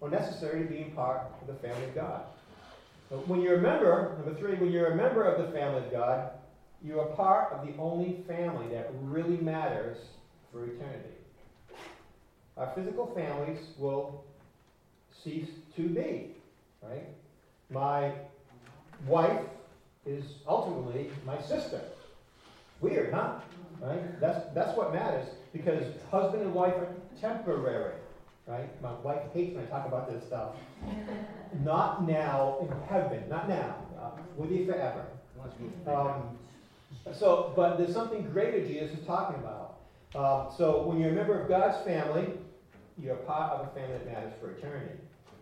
or 0.00 0.10
necessary 0.10 0.62
to 0.62 0.68
being 0.68 0.90
part 0.92 1.22
of 1.40 1.46
the 1.46 1.54
family 1.54 1.84
of 1.84 1.94
God. 1.94 2.22
But 3.10 3.26
when 3.26 3.40
you're 3.40 3.56
a 3.56 3.60
member, 3.60 4.14
number 4.18 4.38
three, 4.38 4.54
when 4.54 4.70
you're 4.70 4.92
a 4.92 4.96
member 4.96 5.24
of 5.24 5.44
the 5.44 5.52
family 5.52 5.84
of 5.84 5.90
God, 5.90 6.30
you 6.82 7.00
are 7.00 7.06
part 7.06 7.52
of 7.52 7.66
the 7.66 7.74
only 7.76 8.22
family 8.26 8.68
that 8.74 8.90
really 9.02 9.36
matters 9.36 9.98
for 10.52 10.64
eternity. 10.64 11.14
Our 12.56 12.72
physical 12.74 13.06
families 13.14 13.58
will 13.78 14.24
cease 15.24 15.48
to 15.76 15.88
be, 15.88 16.28
right? 16.82 17.06
My 17.70 18.12
wife 19.06 19.40
is 20.06 20.24
ultimately 20.46 21.10
my 21.26 21.40
sister. 21.40 21.80
Weird, 22.80 23.12
huh? 23.12 23.40
Right? 23.80 24.20
That's, 24.20 24.52
that's 24.54 24.76
what 24.76 24.92
matters 24.92 25.26
because 25.52 25.84
husband 26.10 26.42
and 26.42 26.54
wife 26.54 26.74
are 26.74 26.88
temporary, 27.20 27.94
right? 28.46 28.82
My 28.82 28.92
wife 28.92 29.22
hates 29.32 29.54
when 29.54 29.64
I 29.64 29.68
talk 29.68 29.86
about 29.86 30.10
this 30.12 30.24
stuff. 30.24 30.54
not 31.62 32.06
now 32.06 32.58
in 32.60 32.68
heaven, 32.88 33.22
not 33.28 33.48
now. 33.48 33.76
Uh, 34.00 34.10
with 34.36 34.50
you 34.50 34.64
forever. 34.64 35.04
Um, 35.86 36.38
so, 37.12 37.52
but 37.56 37.76
there's 37.76 37.92
something 37.92 38.30
greater 38.30 38.66
Jesus 38.66 38.98
is 38.98 39.06
talking 39.06 39.36
about. 39.36 39.76
Uh, 40.14 40.50
so, 40.56 40.82
when 40.82 40.98
you're 40.98 41.10
a 41.10 41.14
member 41.14 41.40
of 41.40 41.48
God's 41.48 41.84
family, 41.84 42.28
you're 42.98 43.16
part 43.16 43.52
of 43.52 43.68
a 43.68 43.70
family 43.70 43.98
that 43.98 44.06
matters 44.06 44.32
for 44.40 44.50
eternity. 44.50 44.94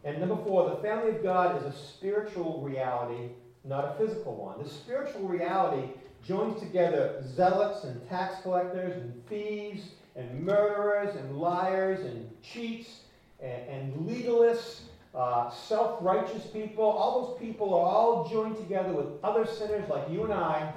And 0.05 0.21
number 0.21 0.37
four, 0.37 0.71
the 0.71 0.77
family 0.77 1.17
of 1.17 1.23
God 1.23 1.57
is 1.57 1.75
a 1.75 1.77
spiritual 1.77 2.63
reality, 2.63 3.31
not 3.65 3.85
a 3.85 3.99
physical 3.99 4.35
one. 4.35 4.63
The 4.63 4.69
spiritual 4.69 5.29
reality 5.29 5.89
joins 6.27 6.61
together 6.61 7.23
zealots 7.27 7.85
and 7.85 8.09
tax 8.09 8.43
collectors 8.43 8.97
and 8.97 9.27
thieves 9.29 9.91
and 10.17 10.43
murderers 10.45 11.15
and 11.17 11.37
liars 11.37 12.01
and 12.01 12.31
cheats 12.43 13.01
and, 13.41 13.69
and 13.69 13.95
legalists, 14.09 14.81
uh, 15.15 15.51
self 15.51 15.99
righteous 16.01 16.47
people. 16.47 16.85
All 16.85 17.29
those 17.29 17.39
people 17.39 17.75
are 17.75 17.87
all 17.87 18.29
joined 18.29 18.57
together 18.57 18.93
with 18.93 19.07
other 19.23 19.47
sinners 19.47 19.89
like 19.89 20.09
you 20.11 20.25
and 20.25 20.33
I 20.33 20.73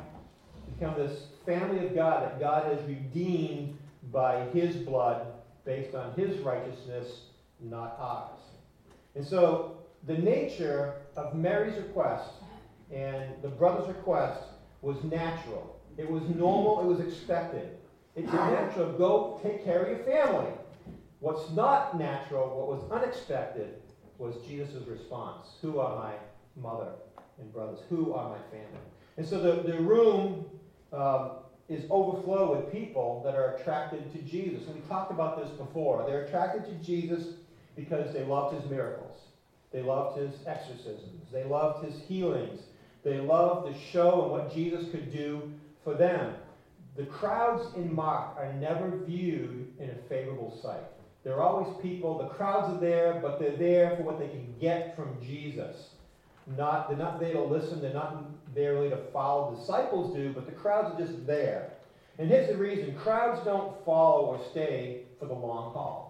to 0.65 0.71
become 0.71 0.95
this 0.95 1.27
family 1.45 1.85
of 1.85 1.95
God 1.95 2.23
that 2.23 2.39
God 2.39 2.65
has 2.71 2.83
redeemed 2.87 3.77
by 4.11 4.45
His 4.53 4.75
blood 4.75 5.27
based 5.65 5.95
on 5.95 6.13
His 6.13 6.39
righteousness, 6.39 7.21
not 7.59 7.95
ours. 7.99 8.50
And 9.15 9.25
so 9.25 9.77
the 10.07 10.17
nature 10.17 10.95
of 11.15 11.35
Mary's 11.35 11.77
request 11.77 12.29
and 12.91 13.25
the 13.41 13.49
brother's 13.49 13.87
request 13.87 14.43
was 14.81 15.03
natural. 15.03 15.79
It 15.97 16.09
was 16.09 16.23
normal, 16.35 16.81
it 16.81 16.85
was 16.85 16.99
expected. 17.05 17.77
It's 18.15 18.31
natural. 18.31 18.91
Go 18.93 19.39
take 19.43 19.63
care 19.63 19.83
of 19.83 19.89
your 19.89 20.05
family. 20.05 20.51
What's 21.19 21.51
not 21.51 21.97
natural, 21.97 22.49
what 22.49 22.67
was 22.67 22.91
unexpected, 22.91 23.75
was 24.17 24.35
Jesus' 24.47 24.87
response 24.87 25.47
Who 25.61 25.79
are 25.79 25.95
my 25.95 26.13
mother 26.61 26.91
and 27.39 27.51
brothers? 27.53 27.79
Who 27.89 28.13
are 28.13 28.29
my 28.29 28.37
family? 28.49 28.81
And 29.17 29.25
so 29.25 29.41
the, 29.41 29.71
the 29.71 29.79
room 29.79 30.45
um, 30.93 31.31
is 31.69 31.85
overflow 31.89 32.55
with 32.55 32.71
people 32.71 33.21
that 33.23 33.35
are 33.35 33.55
attracted 33.55 34.11
to 34.11 34.19
Jesus. 34.19 34.67
And 34.67 34.75
we 34.75 34.81
talked 34.89 35.11
about 35.11 35.41
this 35.41 35.49
before. 35.51 36.03
They're 36.05 36.25
attracted 36.25 36.65
to 36.65 36.85
Jesus 36.85 37.35
because 37.75 38.13
they 38.13 38.23
loved 38.23 38.61
his 38.61 38.69
miracles, 38.69 39.17
they 39.71 39.81
loved 39.81 40.19
his 40.19 40.33
exorcisms, 40.45 41.27
they 41.31 41.43
loved 41.43 41.85
his 41.85 42.01
healings, 42.03 42.59
they 43.03 43.17
loved 43.17 43.67
the 43.67 43.77
show 43.91 44.23
and 44.23 44.31
what 44.31 44.53
Jesus 44.53 44.91
could 44.91 45.11
do 45.11 45.51
for 45.83 45.95
them. 45.95 46.35
The 46.97 47.05
crowds 47.05 47.73
in 47.75 47.93
Mark 47.93 48.37
are 48.37 48.53
never 48.53 48.99
viewed 49.05 49.73
in 49.79 49.89
a 49.89 50.09
favorable 50.09 50.59
sight. 50.61 50.83
There 51.23 51.35
are 51.35 51.41
always 51.41 51.81
people, 51.81 52.17
the 52.17 52.33
crowds 52.33 52.75
are 52.75 52.79
there, 52.79 53.19
but 53.21 53.39
they're 53.39 53.55
there 53.55 53.95
for 53.95 54.03
what 54.03 54.19
they 54.19 54.27
can 54.27 54.53
get 54.59 54.95
from 54.95 55.17
Jesus. 55.21 55.75
Not, 56.57 56.89
they're 56.89 56.97
not 56.97 57.19
there 57.19 57.33
to 57.33 57.43
listen, 57.43 57.81
they're 57.81 57.93
not 57.93 58.25
there 58.55 58.73
really 58.73 58.89
to 58.89 58.99
follow. 59.13 59.55
Disciples 59.55 60.15
do, 60.15 60.33
but 60.33 60.45
the 60.45 60.51
crowds 60.51 60.95
are 60.95 61.05
just 61.05 61.25
there. 61.25 61.69
And 62.17 62.29
here's 62.29 62.49
the 62.49 62.57
reason 62.57 62.95
crowds 62.95 63.43
don't 63.45 63.83
follow 63.85 64.25
or 64.25 64.41
stay 64.51 65.03
for 65.19 65.27
the 65.27 65.33
long 65.33 65.73
haul. 65.73 66.00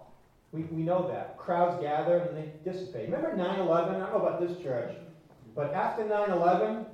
We, 0.52 0.62
we 0.64 0.82
know 0.82 1.08
that. 1.08 1.38
Crowds 1.38 1.80
gather 1.82 2.18
and 2.18 2.36
they 2.36 2.52
dissipate. 2.70 3.10
Remember 3.10 3.34
9 3.34 3.60
11? 3.60 3.94
I 3.94 3.98
don't 3.98 4.12
know 4.12 4.26
about 4.26 4.40
this 4.40 4.62
church. 4.62 4.94
But 5.54 5.74
after 5.74 6.04
9 6.04 6.30
11, 6.30 6.86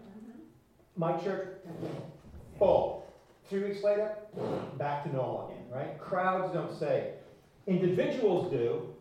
my 0.96 1.16
church, 1.18 1.48
full. 2.58 3.06
Three 3.48 3.64
weeks 3.64 3.82
later, 3.82 4.14
back 4.76 5.04
to 5.04 5.12
normal 5.12 5.48
again, 5.48 5.64
right? 5.70 5.98
Crowds 5.98 6.52
don't 6.52 6.78
say. 6.78 7.14
Individuals 7.66 8.50
do, 8.50 8.94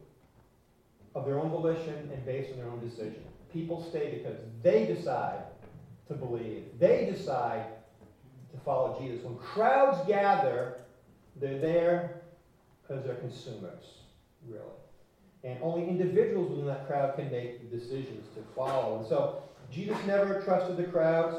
of 1.15 1.25
their 1.25 1.39
own 1.39 1.49
volition 1.49 2.09
and 2.13 2.25
based 2.25 2.51
on 2.51 2.59
their 2.59 2.67
own 2.67 2.79
decision. 2.79 3.23
People 3.51 3.83
stay 3.89 4.19
because 4.19 4.37
they 4.61 4.85
decide 4.85 5.43
to 6.07 6.13
believe, 6.13 6.63
they 6.79 7.09
decide 7.11 7.65
to 8.51 8.57
follow 8.63 8.97
Jesus. 8.99 9.25
When 9.25 9.35
crowds 9.37 10.05
gather, 10.07 10.77
they're 11.35 11.59
there 11.59 12.21
because 12.81 13.03
they're 13.03 13.15
consumers, 13.15 13.83
really. 14.46 14.62
And 15.44 15.58
only 15.62 15.88
individuals 15.88 16.50
within 16.50 16.65
that 16.67 16.88
crowd 16.88 17.15
can 17.15 17.32
make 17.32 17.70
the 17.70 17.77
decisions 17.77 18.25
to 18.36 18.41
follow. 18.56 19.00
And 19.00 19.08
so 19.08 19.44
Jesus 19.72 19.98
never 20.06 20.41
trusted 20.41 20.77
the 20.77 20.84
crowds 20.84 21.36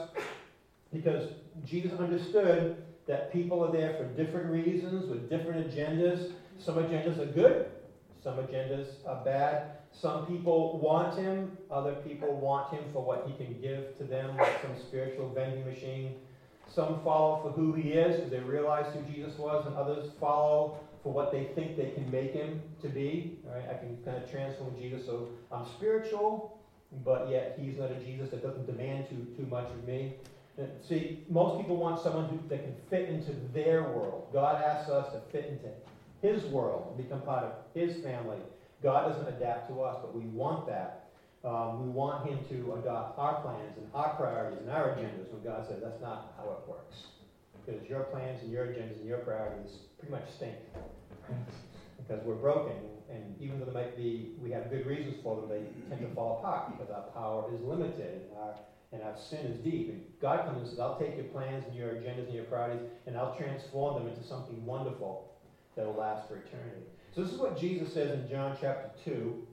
because 0.93 1.31
Jesus 1.65 1.93
understood 1.99 2.83
that 3.07 3.33
people 3.33 3.65
are 3.65 3.73
there 3.73 3.95
for 3.95 4.05
different 4.23 4.51
reasons 4.51 5.09
with 5.09 5.29
different 5.29 5.69
agendas. 5.69 6.33
Some 6.59 6.77
agendas 6.77 7.19
are 7.19 7.27
good, 7.27 7.67
some 8.23 8.37
agendas 8.37 8.89
are 9.07 9.25
bad. 9.25 9.73
Some 9.93 10.27
people 10.27 10.79
want 10.79 11.19
him, 11.19 11.57
other 11.71 11.95
people 12.07 12.37
want 12.37 12.73
him 12.73 12.85
for 12.93 13.03
what 13.03 13.27
he 13.27 13.33
can 13.43 13.61
give 13.61 13.97
to 13.99 14.05
them, 14.05 14.37
like 14.37 14.61
some 14.63 14.77
spiritual 14.79 15.31
vending 15.31 15.65
machine. 15.65 16.15
Some 16.73 17.01
follow 17.03 17.41
for 17.43 17.51
who 17.51 17.73
he 17.73 17.93
is 17.93 18.17
because 18.17 18.31
they 18.31 18.39
realize 18.41 18.95
who 18.95 19.01
Jesus 19.13 19.37
was, 19.39 19.67
and 19.67 19.75
others 19.75 20.11
follow 20.21 20.79
for 21.03 21.13
what 21.13 21.33
they 21.33 21.45
think 21.55 21.77
they 21.77 21.91
can 21.91 22.11
make 22.11 22.33
him 22.33 22.61
to 22.83 22.89
be. 22.89 23.39
Right, 23.45 23.65
I 23.71 23.75
can 23.75 23.99
kind 24.05 24.23
of 24.23 24.31
transform 24.31 24.77
Jesus. 24.79 25.07
So 25.07 25.29
I'm 25.53 25.67
spiritual, 25.77 26.59
but 27.05 27.29
yet 27.31 27.59
he's 27.61 27.79
not 27.79 27.91
a 27.91 27.97
Jesus 27.97 28.31
that 28.31 28.43
doesn't 28.43 28.67
demand 28.67 29.09
too, 29.09 29.27
too 29.37 29.49
much 29.49 29.71
of 29.71 29.87
me. 29.87 30.15
See, 30.89 31.25
most 31.29 31.61
people 31.61 31.77
want 31.77 32.01
someone 32.01 32.29
who 32.29 32.49
that 32.49 32.65
can 32.65 32.75
fit 32.91 33.09
into 33.09 33.33
their 33.55 33.85
world. 33.85 34.27
God 34.33 34.61
asks 34.61 34.91
us 34.91 35.13
to 35.13 35.21
fit 35.31 35.47
into 35.47 35.69
his 36.21 36.45
world 36.47 36.87
and 36.89 36.97
become 36.97 37.23
part 37.23 37.45
of 37.45 37.53
his 37.75 38.03
family. 38.03 38.39
God 38.83 39.09
doesn't 39.09 39.29
adapt 39.29 39.69
to 39.69 39.83
us, 39.83 39.99
but 40.01 40.15
we 40.15 40.25
want 40.25 40.67
that. 40.67 41.05
Um, 41.45 41.85
we 41.85 41.89
want 41.89 42.27
him 42.27 42.41
to 42.49 42.73
adopt 42.75 43.19
our 43.19 43.41
plans 43.41 43.77
and 43.77 43.87
our 43.95 44.17
priorities 44.17 44.59
and 44.61 44.71
our 44.71 44.89
agendas 44.91 45.31
when 45.33 45.43
God 45.45 45.65
says 45.69 45.81
that's 45.81 46.01
not 46.01 46.35
how 46.37 46.51
it 46.51 46.69
works. 46.69 47.07
Because 47.65 47.89
your 47.89 48.01
plans 48.05 48.43
and 48.43 48.51
your 48.51 48.67
agendas 48.67 48.99
and 48.99 49.07
your 49.07 49.19
priorities 49.19 49.73
pretty 49.99 50.13
much 50.13 50.29
stink. 50.35 50.57
because 51.99 52.25
we're 52.25 52.35
broken, 52.35 52.77
and 53.11 53.35
even 53.41 53.59
though 53.59 53.67
they 53.67 53.73
might 53.73 53.97
be, 53.97 54.33
we 54.43 54.51
have 54.51 54.71
good 54.71 54.87
reasons 54.87 55.17
for 55.23 55.37
them, 55.37 55.49
they 55.49 55.63
tend 55.89 56.09
to 56.09 56.15
fall 56.15 56.39
apart 56.39 56.79
because 56.79 56.93
our 56.93 57.03
power 57.13 57.53
is 57.55 57.61
limited 57.63 58.23
and 58.31 58.39
our 58.39 58.55
and 58.93 59.03
our 59.03 59.15
sin 59.17 59.41
is 59.41 59.59
deep. 59.59 59.91
And 59.91 60.03
God 60.21 60.47
comes 60.47 60.63
and 60.63 60.69
says, 60.69 60.81
I'll 60.81 60.99
take 60.99 61.15
your 61.15 61.27
plans 61.27 61.65
and 61.67 61.77
your 61.77 61.91
agendas 61.91 62.27
and 62.27 62.35
your 62.35 62.45
priorities, 62.45 62.81
and 63.07 63.17
I'll 63.17 63.37
transform 63.37 64.03
them 64.03 64.13
into 64.13 64.27
something 64.27 64.65
wonderful 64.65 65.31
that 65.77 65.87
will 65.87 65.95
last 65.95 66.27
for 66.29 66.37
eternity. 66.37 66.83
So 67.15 67.23
this 67.23 67.33
is 67.33 67.39
what 67.39 67.59
Jesus 67.59 67.93
says 67.93 68.13
in 68.13 68.29
John 68.29 68.57
chapter 68.61 68.91
2 69.05 69.47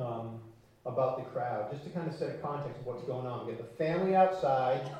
um, 0.00 0.40
about 0.86 1.18
the 1.18 1.24
crowd, 1.30 1.70
just 1.70 1.84
to 1.84 1.90
kind 1.90 2.08
of 2.08 2.14
set 2.16 2.30
a 2.30 2.38
context 2.38 2.80
of 2.80 2.86
what's 2.86 3.04
going 3.04 3.26
on. 3.26 3.46
We 3.46 3.52
got 3.52 3.62
the 3.70 3.76
family 3.76 4.14
outside, 4.14 4.90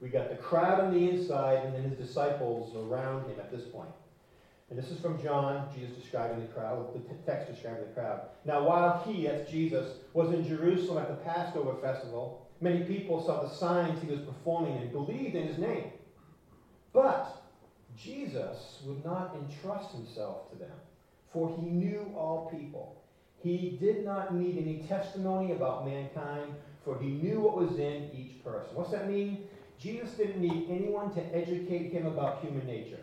we 0.00 0.08
got 0.08 0.30
the 0.30 0.36
crowd 0.36 0.80
on 0.80 0.94
the 0.94 1.10
inside, 1.10 1.64
and 1.64 1.74
then 1.74 1.82
his 1.82 1.98
disciples 1.98 2.74
around 2.76 3.28
him 3.30 3.40
at 3.40 3.50
this 3.50 3.66
point. 3.68 3.90
And 4.70 4.78
this 4.78 4.90
is 4.90 5.00
from 5.00 5.20
John, 5.22 5.68
Jesus 5.74 5.96
describing 5.96 6.40
the 6.40 6.52
crowd, 6.52 6.92
the 6.94 7.30
text 7.30 7.50
describing 7.50 7.86
the 7.88 7.94
crowd. 7.94 8.28
Now, 8.44 8.66
while 8.66 9.02
he, 9.06 9.26
that's 9.26 9.50
Jesus, 9.50 9.94
was 10.12 10.30
in 10.30 10.46
Jerusalem 10.46 10.98
at 10.98 11.08
the 11.08 11.24
Passover 11.24 11.74
festival, 11.80 12.46
many 12.60 12.84
people 12.84 13.24
saw 13.24 13.42
the 13.42 13.48
signs 13.48 14.00
he 14.02 14.10
was 14.10 14.20
performing 14.20 14.76
and 14.76 14.92
believed 14.92 15.34
in 15.34 15.46
his 15.48 15.58
name. 15.58 15.90
But 16.92 17.26
Jesus 17.96 18.80
would 18.84 19.04
not 19.04 19.34
entrust 19.34 19.90
himself 19.92 20.50
to 20.50 20.58
them, 20.58 20.76
for 21.32 21.48
he 21.58 21.62
knew 21.62 22.12
all 22.14 22.50
people. 22.52 22.94
He 23.42 23.78
did 23.80 24.04
not 24.04 24.34
need 24.34 24.58
any 24.58 24.86
testimony 24.86 25.52
about 25.52 25.86
mankind, 25.86 26.54
for 26.84 26.98
he 26.98 27.08
knew 27.08 27.40
what 27.40 27.56
was 27.56 27.78
in 27.78 28.10
each 28.12 28.42
person. 28.44 28.74
What's 28.74 28.90
that 28.90 29.08
mean? 29.08 29.44
Jesus 29.78 30.10
didn't 30.12 30.40
need 30.40 30.66
anyone 30.68 31.14
to 31.14 31.22
educate 31.34 31.92
him 31.92 32.06
about 32.06 32.40
human 32.40 32.66
nature. 32.66 32.98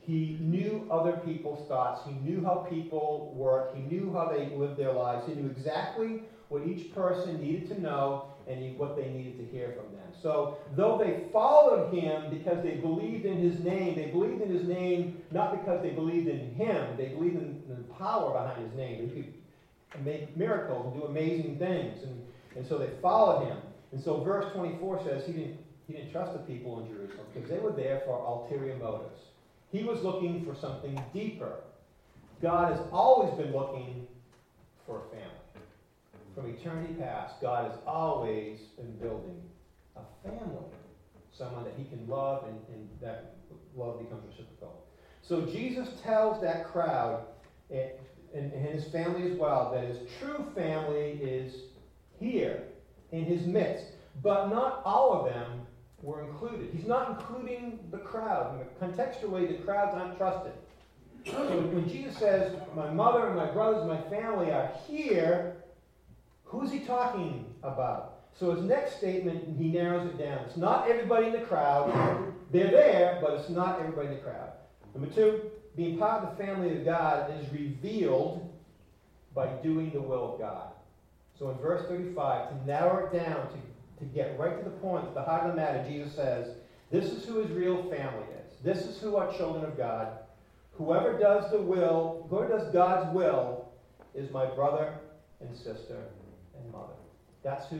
He 0.00 0.38
knew 0.40 0.86
other 0.90 1.20
people's 1.24 1.68
thoughts. 1.68 2.00
He 2.06 2.12
knew 2.12 2.42
how 2.44 2.66
people 2.70 3.32
work. 3.36 3.74
He 3.74 3.82
knew 3.82 4.12
how 4.12 4.26
they 4.26 4.48
lived 4.56 4.78
their 4.78 4.92
lives. 4.92 5.26
He 5.26 5.34
knew 5.34 5.50
exactly 5.50 6.22
what 6.48 6.66
each 6.66 6.94
person 6.94 7.40
needed 7.40 7.68
to 7.68 7.80
know 7.80 8.28
and 8.46 8.78
what 8.78 8.96
they 8.96 9.10
needed 9.10 9.36
to 9.38 9.44
hear 9.44 9.74
from 9.76 9.94
them. 9.94 10.08
So, 10.22 10.56
though 10.74 10.96
they 10.96 11.28
followed 11.30 11.92
him 11.92 12.30
because 12.30 12.62
they 12.62 12.76
believed 12.76 13.26
in 13.26 13.36
his 13.36 13.60
name, 13.60 13.96
they 13.96 14.06
believed 14.06 14.40
in 14.40 14.50
his 14.50 14.66
name 14.66 15.18
not 15.30 15.52
because 15.60 15.82
they 15.82 15.90
believed 15.90 16.28
in 16.28 16.54
him, 16.54 16.96
they 16.96 17.08
believed 17.08 17.36
in 17.36 17.62
the 17.68 17.94
power 17.94 18.32
behind 18.32 18.66
his 18.66 18.74
name. 18.74 19.02
You 19.02 19.22
could 19.22 20.04
make 20.04 20.34
miracles 20.36 20.86
and 20.86 21.02
do 21.02 21.06
amazing 21.06 21.58
things. 21.58 22.02
And, 22.02 22.26
and 22.56 22.66
so 22.66 22.78
they 22.78 22.88
followed 23.02 23.46
him. 23.46 23.58
And 23.92 24.02
so 24.02 24.22
verse 24.22 24.50
24 24.54 25.04
says 25.04 25.26
he 25.26 25.32
didn't, 25.32 25.58
he 25.88 25.94
didn't 25.94 26.12
trust 26.12 26.34
the 26.34 26.40
people 26.40 26.80
in 26.80 26.86
Jerusalem 26.86 27.26
because 27.32 27.48
they 27.48 27.58
were 27.58 27.72
there 27.72 28.02
for 28.04 28.18
ulterior 28.18 28.76
motives. 28.76 29.20
He 29.72 29.84
was 29.84 30.02
looking 30.02 30.44
for 30.44 30.54
something 30.54 31.00
deeper. 31.14 31.60
God 32.42 32.72
has 32.72 32.80
always 32.92 33.34
been 33.34 33.52
looking 33.52 34.06
for 34.86 34.98
a 34.98 35.10
family. 35.10 35.24
From 36.34 36.50
eternity 36.50 36.94
past, 36.94 37.40
God 37.40 37.70
has 37.70 37.80
always 37.86 38.58
been 38.76 38.92
building 38.98 39.42
a 39.96 40.28
family. 40.28 40.66
Someone 41.32 41.64
that 41.64 41.72
he 41.76 41.84
can 41.84 42.06
love 42.06 42.44
and, 42.46 42.58
and 42.74 42.88
that 43.00 43.36
love 43.74 43.98
becomes 43.98 44.24
reciprocal. 44.26 44.84
So 45.22 45.46
Jesus 45.46 45.88
tells 46.02 46.40
that 46.42 46.66
crowd 46.66 47.24
and, 47.70 47.90
and, 48.34 48.52
and 48.52 48.66
his 48.66 48.84
family 48.92 49.30
as 49.30 49.38
well 49.38 49.70
that 49.72 49.84
his 49.84 49.98
true 50.20 50.46
family 50.54 51.18
is 51.22 51.54
here 52.20 52.64
in 53.10 53.24
his 53.24 53.46
midst. 53.46 53.86
But 54.22 54.48
not 54.48 54.82
all 54.84 55.12
of 55.12 55.32
them 55.32 55.66
were 56.02 56.22
included. 56.22 56.70
He's 56.72 56.86
not 56.86 57.18
including 57.18 57.80
the 57.90 57.98
crowd. 57.98 58.64
Contextually, 58.80 59.48
the 59.48 59.62
crowd's 59.64 59.96
not 59.96 60.16
trusted. 60.16 60.52
So 61.26 61.44
when 61.72 61.88
Jesus 61.88 62.16
says, 62.16 62.56
My 62.74 62.90
mother 62.90 63.26
and 63.26 63.36
my 63.36 63.50
brothers 63.50 63.82
and 63.82 63.90
my 63.90 64.00
family 64.08 64.50
are 64.50 64.70
here, 64.86 65.56
who's 66.44 66.70
he 66.70 66.80
talking 66.80 67.54
about? 67.62 68.20
So 68.38 68.52
his 68.54 68.62
next 68.64 68.98
statement, 68.98 69.58
he 69.58 69.68
narrows 69.68 70.06
it 70.06 70.18
down. 70.18 70.44
It's 70.46 70.56
not 70.56 70.88
everybody 70.88 71.26
in 71.26 71.32
the 71.32 71.40
crowd. 71.40 72.32
They're 72.52 72.70
there, 72.70 73.18
but 73.20 73.32
it's 73.32 73.48
not 73.50 73.80
everybody 73.80 74.08
in 74.08 74.14
the 74.14 74.20
crowd. 74.20 74.52
Number 74.94 75.12
two, 75.12 75.50
being 75.76 75.98
part 75.98 76.24
of 76.24 76.36
the 76.36 76.44
family 76.44 76.76
of 76.76 76.84
God 76.84 77.32
is 77.40 77.52
revealed 77.52 78.48
by 79.34 79.48
doing 79.62 79.90
the 79.90 80.00
will 80.00 80.34
of 80.34 80.40
God. 80.40 80.72
So 81.38 81.50
in 81.50 81.58
verse 81.58 81.86
35, 81.88 82.48
to 82.48 82.66
narrow 82.66 83.06
it 83.06 83.12
down, 83.12 83.48
to, 83.48 83.56
to 83.98 84.04
get 84.04 84.38
right 84.38 84.58
to 84.58 84.64
the 84.64 84.76
point, 84.76 85.14
the 85.14 85.22
heart 85.22 85.44
of 85.44 85.50
the 85.50 85.56
matter, 85.56 85.84
Jesus 85.88 86.14
says, 86.14 86.48
This 86.90 87.06
is 87.06 87.24
who 87.24 87.40
his 87.42 87.50
real 87.50 87.82
family 87.90 88.26
is. 88.46 88.58
This 88.62 88.84
is 88.84 88.98
who 88.98 89.16
are 89.16 89.32
children 89.36 89.64
of 89.64 89.76
God. 89.76 90.18
Whoever 90.72 91.18
does 91.18 91.50
the 91.50 91.60
will, 91.60 92.26
whoever 92.30 92.56
does 92.56 92.72
God's 92.72 93.12
will, 93.14 93.68
is 94.14 94.30
my 94.30 94.46
brother 94.46 94.94
and 95.40 95.56
sister 95.56 96.04
and 96.56 96.72
mother. 96.72 96.94
That's 97.42 97.68
who 97.68 97.78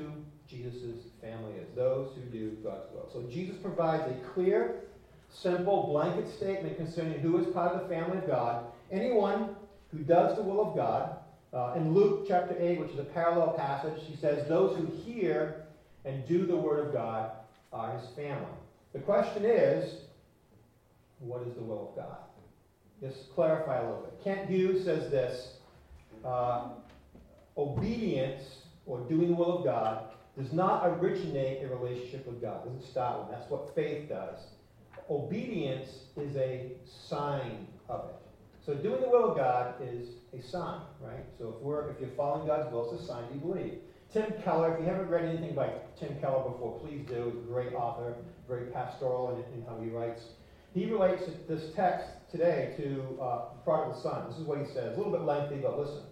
Jesus' 0.49 1.05
family 1.21 1.53
is, 1.61 1.69
those 1.77 2.15
who 2.15 2.23
do 2.31 2.57
God's 2.63 2.87
will. 2.93 3.09
So 3.13 3.23
Jesus 3.31 3.57
provides 3.57 4.11
a 4.11 4.15
clear, 4.29 4.85
simple, 5.31 5.89
blanket 5.89 6.29
statement 6.29 6.77
concerning 6.77 7.21
who 7.21 7.39
is 7.39 7.47
part 7.53 7.75
of 7.75 7.83
the 7.83 7.95
family 7.95 8.19
of 8.19 8.27
God. 8.27 8.65
Anyone 8.91 9.55
who 9.91 9.99
does 9.99 10.37
the 10.37 10.43
will 10.43 10.69
of 10.69 10.77
God. 10.77 11.17
Uh, 11.53 11.75
in 11.77 11.95
Luke 11.95 12.27
chapter 12.29 12.55
8, 12.59 12.81
which 12.81 12.91
is 12.91 12.99
a 12.99 13.05
parallel 13.05 13.53
passage, 13.53 14.01
he 14.07 14.17
says, 14.17 14.47
Those 14.49 14.77
who 14.77 14.87
hear 14.87 15.65
and 16.09 16.27
do 16.27 16.47
the 16.47 16.57
word 16.57 16.87
of 16.87 16.93
God 16.93 17.33
are 17.73 17.99
his 17.99 18.09
family. 18.17 18.47
The 18.95 19.01
question 19.01 19.45
is, 19.45 20.01
what 21.19 21.43
is 21.43 21.55
the 21.55 21.63
will 21.63 21.91
of 21.91 21.97
God? 21.97 22.17
Just 23.01 23.33
clarify 23.35 23.79
a 23.79 23.83
little 23.83 24.01
bit. 24.01 24.25
Kent 24.25 24.49
Hughes 24.49 24.85
says 24.85 25.11
this 25.11 25.57
uh, 26.25 26.71
obedience 27.57 28.43
or 28.87 29.01
doing 29.01 29.29
the 29.29 29.35
will 29.35 29.59
of 29.59 29.65
God 29.65 30.05
does 30.37 30.53
not 30.53 30.87
originate 30.87 31.63
a 31.63 31.69
relationship 31.69 32.27
with 32.27 32.41
God. 32.41 32.65
It 32.65 32.73
doesn't 32.73 32.91
start 32.91 33.21
with 33.21 33.31
That's 33.31 33.51
what 33.51 33.75
faith 33.75 34.09
does. 34.09 34.39
Obedience 35.11 35.89
is 36.17 36.37
a 36.37 36.73
sign 36.87 37.67
of 37.89 38.09
it. 38.09 38.17
So 38.65 38.75
doing 38.75 39.01
the 39.01 39.09
will 39.09 39.31
of 39.31 39.37
God 39.37 39.75
is 39.83 40.09
a 40.33 40.43
sign, 40.43 40.81
right? 41.01 41.25
So 41.39 41.55
if 41.57 41.63
we're 41.63 41.91
if 41.91 42.01
you're 42.01 42.11
following 42.11 42.47
God's 42.47 42.71
will, 42.73 42.93
it's 42.93 43.03
a 43.03 43.07
sign 43.07 43.25
you 43.33 43.41
believe. 43.41 43.79
Tim 44.13 44.33
Keller, 44.43 44.75
if 44.75 44.81
you 44.81 44.87
haven't 44.87 45.09
read 45.09 45.25
anything 45.25 45.55
by 45.55 45.71
Tim 45.99 46.19
Keller 46.21 46.51
before, 46.51 46.79
please 46.81 47.07
do. 47.07 47.33
He's 47.35 47.45
a 47.45 47.53
great 47.53 47.75
author, 47.75 48.15
very 48.49 48.67
pastoral 48.67 49.37
in, 49.37 49.61
in 49.61 49.67
how 49.67 49.79
he 49.81 49.91
writes. 49.91 50.23
He 50.75 50.87
relates 50.91 51.25
this 51.49 51.73
text 51.75 52.09
today 52.31 52.75
to 52.79 53.19
uh, 53.21 53.41
the 53.55 53.61
prodigal 53.65 54.01
son. 54.01 54.29
This 54.29 54.39
is 54.39 54.45
what 54.45 54.59
he 54.59 54.67
says. 54.67 54.95
A 54.95 54.97
little 54.97 55.13
bit 55.13 55.23
lengthy, 55.23 55.57
but 55.57 55.79
listen. 55.79 56.03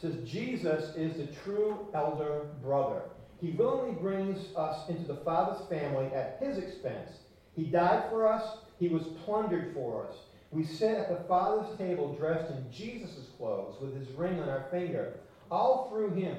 Says, 0.00 0.16
Jesus 0.28 0.94
is 0.96 1.16
the 1.16 1.26
true 1.44 1.88
elder 1.94 2.46
brother 2.62 3.02
he 3.40 3.52
willingly 3.52 3.94
brings 3.94 4.54
us 4.54 4.88
into 4.88 5.04
the 5.04 5.16
Father's 5.16 5.66
family 5.68 6.06
at 6.14 6.38
his 6.42 6.58
expense. 6.58 7.10
He 7.56 7.64
died 7.64 8.10
for 8.10 8.28
us, 8.28 8.58
he 8.78 8.88
was 8.88 9.04
plundered 9.24 9.72
for 9.74 10.06
us. 10.06 10.14
We 10.50 10.64
sit 10.64 10.96
at 10.96 11.08
the 11.08 11.26
Father's 11.26 11.76
table 11.78 12.14
dressed 12.14 12.50
in 12.50 12.70
Jesus' 12.70 13.28
clothes 13.38 13.80
with 13.80 13.96
his 13.96 14.10
ring 14.16 14.40
on 14.40 14.48
our 14.48 14.66
finger, 14.70 15.14
all 15.50 15.88
through 15.88 16.10
him. 16.14 16.36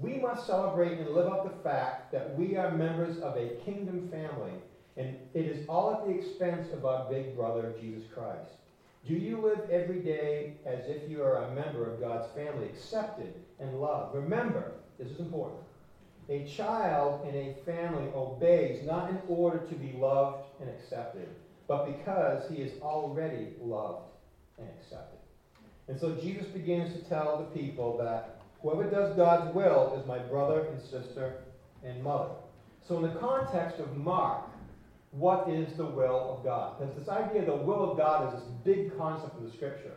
We 0.00 0.14
must 0.14 0.46
celebrate 0.46 0.98
and 0.98 1.10
live 1.10 1.26
up 1.26 1.44
the 1.44 1.62
fact 1.62 2.10
that 2.12 2.36
we 2.38 2.56
are 2.56 2.70
members 2.70 3.18
of 3.18 3.36
a 3.36 3.56
kingdom 3.66 4.08
family, 4.10 4.52
and 4.96 5.16
it 5.34 5.44
is 5.44 5.68
all 5.68 5.92
at 5.92 6.06
the 6.06 6.14
expense 6.14 6.72
of 6.72 6.86
our 6.86 7.10
big 7.10 7.36
brother, 7.36 7.74
Jesus 7.80 8.04
Christ. 8.14 8.52
Do 9.06 9.14
you 9.14 9.38
live 9.40 9.68
every 9.70 10.00
day 10.00 10.54
as 10.64 10.86
if 10.86 11.08
you 11.08 11.22
are 11.22 11.44
a 11.44 11.54
member 11.54 11.90
of 11.90 12.00
God's 12.00 12.26
family, 12.34 12.66
accepted 12.66 13.34
and 13.58 13.80
loved? 13.80 14.14
Remember, 14.14 14.72
this 14.98 15.08
is 15.08 15.20
important. 15.20 15.60
A 16.30 16.46
child 16.46 17.26
in 17.28 17.34
a 17.34 17.54
family 17.66 18.08
obeys 18.14 18.86
not 18.86 19.10
in 19.10 19.18
order 19.28 19.58
to 19.58 19.74
be 19.74 19.92
loved 19.98 20.44
and 20.60 20.70
accepted, 20.70 21.28
but 21.66 21.86
because 21.86 22.48
he 22.50 22.62
is 22.62 22.80
already 22.80 23.48
loved 23.60 24.04
and 24.58 24.68
accepted. 24.78 25.18
And 25.88 25.98
so 25.98 26.12
Jesus 26.12 26.46
begins 26.46 26.94
to 26.94 27.08
tell 27.08 27.38
the 27.38 27.60
people 27.60 27.98
that 27.98 28.39
whoever 28.62 28.84
does 28.90 29.16
God's 29.16 29.54
will 29.54 29.98
is 30.00 30.06
my 30.06 30.18
brother 30.18 30.66
and 30.66 30.80
sister 30.82 31.42
and 31.84 32.02
mother. 32.02 32.30
So, 32.86 32.96
in 32.96 33.02
the 33.02 33.20
context 33.20 33.78
of 33.78 33.96
Mark, 33.96 34.44
what 35.12 35.48
is 35.48 35.76
the 35.76 35.84
will 35.84 36.36
of 36.36 36.44
God? 36.44 36.78
Because 36.78 36.94
this 36.96 37.08
idea 37.08 37.40
of 37.40 37.46
the 37.46 37.56
will 37.56 37.90
of 37.90 37.96
God 37.96 38.32
is 38.32 38.40
this 38.40 38.48
big 38.64 38.96
concept 38.96 39.38
in 39.38 39.46
the 39.46 39.52
scripture. 39.52 39.94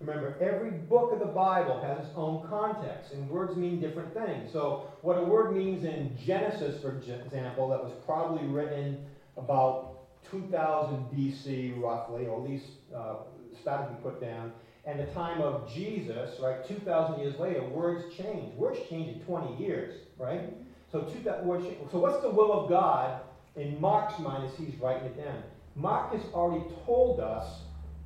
Remember, 0.00 0.36
every 0.40 0.70
book 0.70 1.12
of 1.12 1.18
the 1.18 1.26
Bible 1.26 1.80
has 1.82 1.98
its 1.98 2.16
own 2.16 2.46
context, 2.48 3.12
and 3.12 3.28
words 3.28 3.54
mean 3.56 3.80
different 3.80 4.14
things. 4.14 4.50
So, 4.50 4.90
what 5.02 5.18
a 5.18 5.22
word 5.22 5.54
means 5.54 5.84
in 5.84 6.16
Genesis, 6.24 6.80
for 6.80 6.96
example, 6.96 7.68
that 7.68 7.82
was 7.82 7.92
probably 8.06 8.46
written 8.46 9.04
about 9.36 9.98
2000 10.30 11.04
BC, 11.12 11.80
roughly, 11.80 12.26
or 12.26 12.42
at 12.42 12.50
least 12.50 12.66
uh, 12.94 13.16
started 13.60 13.88
to 13.88 13.94
be 13.94 14.02
put 14.02 14.20
down, 14.20 14.52
and 14.86 14.98
the 14.98 15.06
time 15.12 15.42
of 15.42 15.72
Jesus, 15.72 16.40
right, 16.40 16.66
2,000 16.66 17.20
years 17.20 17.38
later, 17.38 17.62
words 17.68 18.14
change. 18.16 18.54
Words 18.56 18.78
change 18.88 19.16
in 19.16 19.24
20 19.24 19.62
years, 19.62 19.94
right? 20.18 20.52
So, 20.90 21.06
so 21.12 21.98
what's 21.98 22.22
the 22.22 22.30
will 22.30 22.52
of 22.52 22.68
God 22.68 23.20
in 23.56 23.80
Mark's 23.80 24.18
mind 24.18 24.50
as 24.50 24.56
he's 24.56 24.74
writing 24.80 25.06
it 25.06 25.16
down? 25.16 25.42
Mark 25.76 26.12
has 26.12 26.22
already 26.32 26.64
told 26.84 27.20
us 27.20 27.60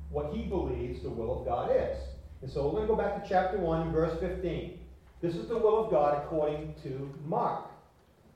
what 0.09 0.33
he 0.33 0.45
believes 0.45 1.01
the 1.01 1.09
will 1.09 1.39
of 1.39 1.45
God 1.45 1.71
is. 1.71 1.97
And 2.41 2.51
so 2.51 2.65
we're 2.65 2.71
going 2.71 2.87
to 2.87 2.87
go 2.87 2.95
back 2.95 3.21
to 3.21 3.27
chapter 3.27 3.57
1, 3.57 3.91
verse 3.91 4.19
15. 4.19 4.79
This 5.21 5.35
is 5.35 5.47
the 5.47 5.57
will 5.57 5.85
of 5.85 5.89
God 5.89 6.23
according 6.23 6.75
to 6.83 7.11
Mark. 7.25 7.65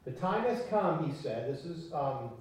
The 0.05 0.11
time 0.11 0.43
has 0.43 0.65
come, 0.69 1.07
he 1.07 1.21
said. 1.21 1.53
This 1.53 1.65
is 1.65 1.93
um, 1.93 2.31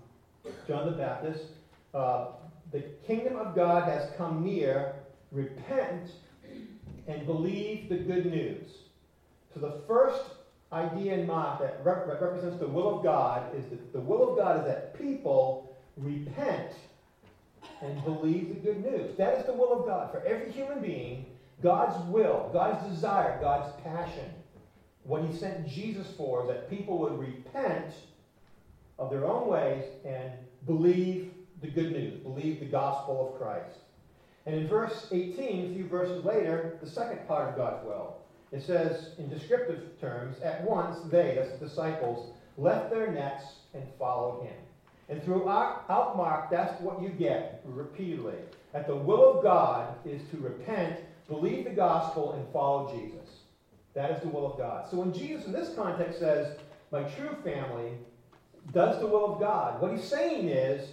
John 0.66 0.90
the 0.90 0.96
Baptist. 0.96 1.44
Uh, 1.92 2.28
the 2.72 2.84
kingdom 3.06 3.36
of 3.36 3.54
God 3.54 3.88
has 3.88 4.10
come 4.16 4.44
near. 4.44 4.94
Repent 5.32 6.12
and 7.06 7.26
believe 7.26 7.88
the 7.88 7.96
good 7.96 8.26
news. 8.26 8.84
So 9.54 9.60
the 9.60 9.82
first 9.86 10.30
idea 10.72 11.14
in 11.14 11.26
mind 11.26 11.60
that 11.60 11.80
rep- 11.82 12.20
represents 12.20 12.58
the 12.58 12.68
will 12.68 12.98
of 12.98 13.04
God 13.04 13.54
is 13.56 13.66
that 13.70 13.92
the 13.92 14.00
will 14.00 14.30
of 14.30 14.38
God 14.38 14.60
is 14.60 14.64
that 14.66 14.98
people 14.98 15.74
repent 15.96 16.74
and 17.82 18.04
believe 18.04 18.48
the 18.48 18.60
good 18.60 18.84
news. 18.84 19.16
That 19.16 19.34
is 19.34 19.44
the 19.46 19.54
will 19.54 19.72
of 19.72 19.86
God 19.86 20.10
for 20.10 20.22
every 20.24 20.50
human 20.50 20.80
being. 20.80 21.26
God's 21.62 21.98
will, 22.08 22.50
God's 22.52 22.86
desire, 22.88 23.38
God's 23.40 23.72
passion. 23.82 24.30
What 25.04 25.22
He 25.22 25.32
sent 25.32 25.66
Jesus 25.66 26.08
for 26.16 26.42
is 26.42 26.48
that 26.48 26.70
people 26.70 26.98
would 26.98 27.18
repent 27.18 27.94
of 28.98 29.10
their 29.10 29.24
own 29.24 29.46
ways 29.48 29.84
and 30.04 30.32
believe 30.66 31.30
the 31.60 31.68
good 31.68 31.92
news, 31.92 32.14
believe 32.18 32.60
the 32.60 32.66
gospel 32.66 33.20
of 33.20 33.38
Christ. 33.38 33.78
And 34.46 34.54
in 34.54 34.68
verse 34.68 35.08
18, 35.10 35.70
a 35.70 35.74
few 35.74 35.86
verses 35.86 36.24
later, 36.24 36.78
the 36.80 36.88
second 36.88 37.26
part 37.28 37.50
of 37.50 37.56
God's 37.56 37.84
will. 37.84 38.16
It 38.50 38.62
says, 38.62 39.10
in 39.18 39.28
descriptive 39.28 40.00
terms, 40.00 40.40
at 40.40 40.64
once 40.64 41.00
they, 41.10 41.34
that's 41.36 41.58
the 41.58 41.66
disciples, 41.66 42.32
left 42.56 42.90
their 42.90 43.12
nets 43.12 43.44
and 43.74 43.84
followed 43.98 44.44
him. 44.44 44.56
And 45.08 45.22
throughout 45.22 46.16
Mark, 46.16 46.50
that's 46.50 46.80
what 46.80 47.02
you 47.02 47.10
get 47.10 47.62
repeatedly. 47.64 48.36
That 48.72 48.86
the 48.86 48.96
will 48.96 49.38
of 49.38 49.42
God 49.42 49.94
is 50.04 50.22
to 50.30 50.36
repent, 50.38 51.00
believe 51.28 51.64
the 51.64 51.70
gospel, 51.70 52.32
and 52.32 52.52
follow 52.52 52.94
Jesus. 52.94 53.28
That 53.94 54.10
is 54.10 54.22
the 54.22 54.28
will 54.28 54.52
of 54.52 54.58
God. 54.58 54.88
So 54.90 54.98
when 54.98 55.12
Jesus, 55.12 55.46
in 55.46 55.52
this 55.52 55.74
context, 55.74 56.18
says, 56.18 56.58
My 56.92 57.02
true 57.02 57.36
family 57.42 57.92
does 58.72 59.00
the 59.00 59.06
will 59.06 59.34
of 59.34 59.40
God, 59.40 59.80
what 59.80 59.92
he's 59.92 60.04
saying 60.04 60.48
is, 60.48 60.90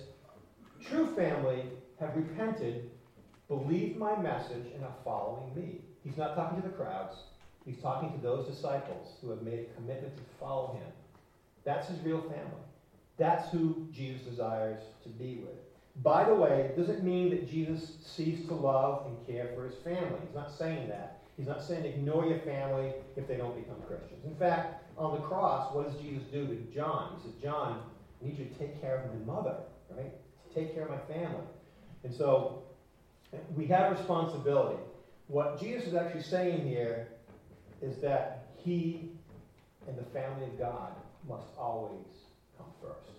true 0.82 1.14
family 1.16 1.64
have 2.00 2.16
repented, 2.16 2.90
believed 3.48 3.98
my 3.98 4.16
message, 4.18 4.66
and 4.74 4.84
are 4.84 4.96
following 5.04 5.54
me. 5.56 5.82
He's 6.04 6.18
not 6.18 6.36
talking 6.36 6.62
to 6.62 6.68
the 6.68 6.74
crowds. 6.74 7.18
He's 7.66 7.78
talking 7.78 8.12
to 8.12 8.18
those 8.20 8.48
disciples 8.48 9.14
who 9.22 9.30
have 9.32 9.42
made 9.42 9.60
a 9.60 9.76
commitment 9.76 10.16
to 10.16 10.24
follow 10.40 10.74
him. 10.74 10.92
That's 11.64 11.88
his 11.88 12.00
real 12.02 12.22
family. 12.22 12.64
That's 13.18 13.50
who 13.50 13.88
Jesus 13.92 14.22
desires 14.22 14.80
to 15.04 15.10
be 15.10 15.38
with. 15.38 15.56
By 16.04 16.26
the 16.26 16.36
way, 16.36 16.62
it 16.62 16.78
doesn't 16.78 17.04
mean 17.04 17.30
that 17.30 17.50
Jesus 17.50 17.94
ceased 18.06 18.48
to 18.50 18.54
love 18.54 19.08
and 19.08 19.26
care 19.26 19.50
for 19.56 19.66
his 19.66 19.76
family. 19.76 20.20
He's 20.26 20.36
not 20.36 20.52
saying 20.52 20.90
that. 20.90 21.22
He's 21.38 21.48
not 21.48 21.64
saying 21.64 21.86
ignore 21.86 22.26
your 22.26 22.40
family 22.40 22.94
if 23.16 23.28
they 23.28 23.38
don't 23.38 23.56
become 23.56 23.82
Christians. 23.88 24.26
In 24.26 24.36
fact, 24.36 24.84
on 24.98 25.16
the 25.16 25.22
cross, 25.22 25.74
what 25.74 25.88
does 25.88 26.02
Jesus 26.02 26.24
do 26.32 26.48
to 26.48 26.56
John? 26.74 27.16
He 27.18 27.30
says, 27.30 27.42
John, 27.42 27.82
I 28.22 28.26
need 28.26 28.38
you 28.38 28.46
to 28.46 28.54
take 28.56 28.80
care 28.82 28.98
of 28.98 29.28
my 29.28 29.34
mother, 29.34 29.56
right? 29.96 30.12
Take 30.54 30.74
care 30.74 30.84
of 30.84 30.92
my 30.92 31.14
family. 31.14 31.44
And 32.04 32.14
so 32.14 32.64
we 33.56 33.66
have 33.68 33.90
responsibility. 33.90 34.80
What 35.28 35.60
Jesus 35.60 35.88
is 35.88 35.96
actually 35.96 36.22
saying 36.22 36.68
here 36.68 37.08
is 37.82 37.98
that 37.98 38.48
he 38.64 39.10
and 39.88 39.98
the 39.98 40.04
family 40.04 40.46
of 40.46 40.58
God 40.58 40.92
must 41.28 41.48
always 41.58 42.06
come 42.58 42.68
first. 42.82 43.12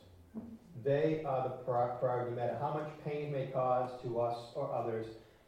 They 0.84 1.18
are 1.24 1.40
the 1.42 1.50
priority, 1.98 2.30
no 2.30 2.36
matter 2.36 2.56
how 2.60 2.70
much 2.70 2.86
pain 3.04 3.32
may 3.32 3.44
cause 3.44 3.90
to 4.02 4.20
us 4.20 4.52
or 4.54 4.72
others. 4.72 5.06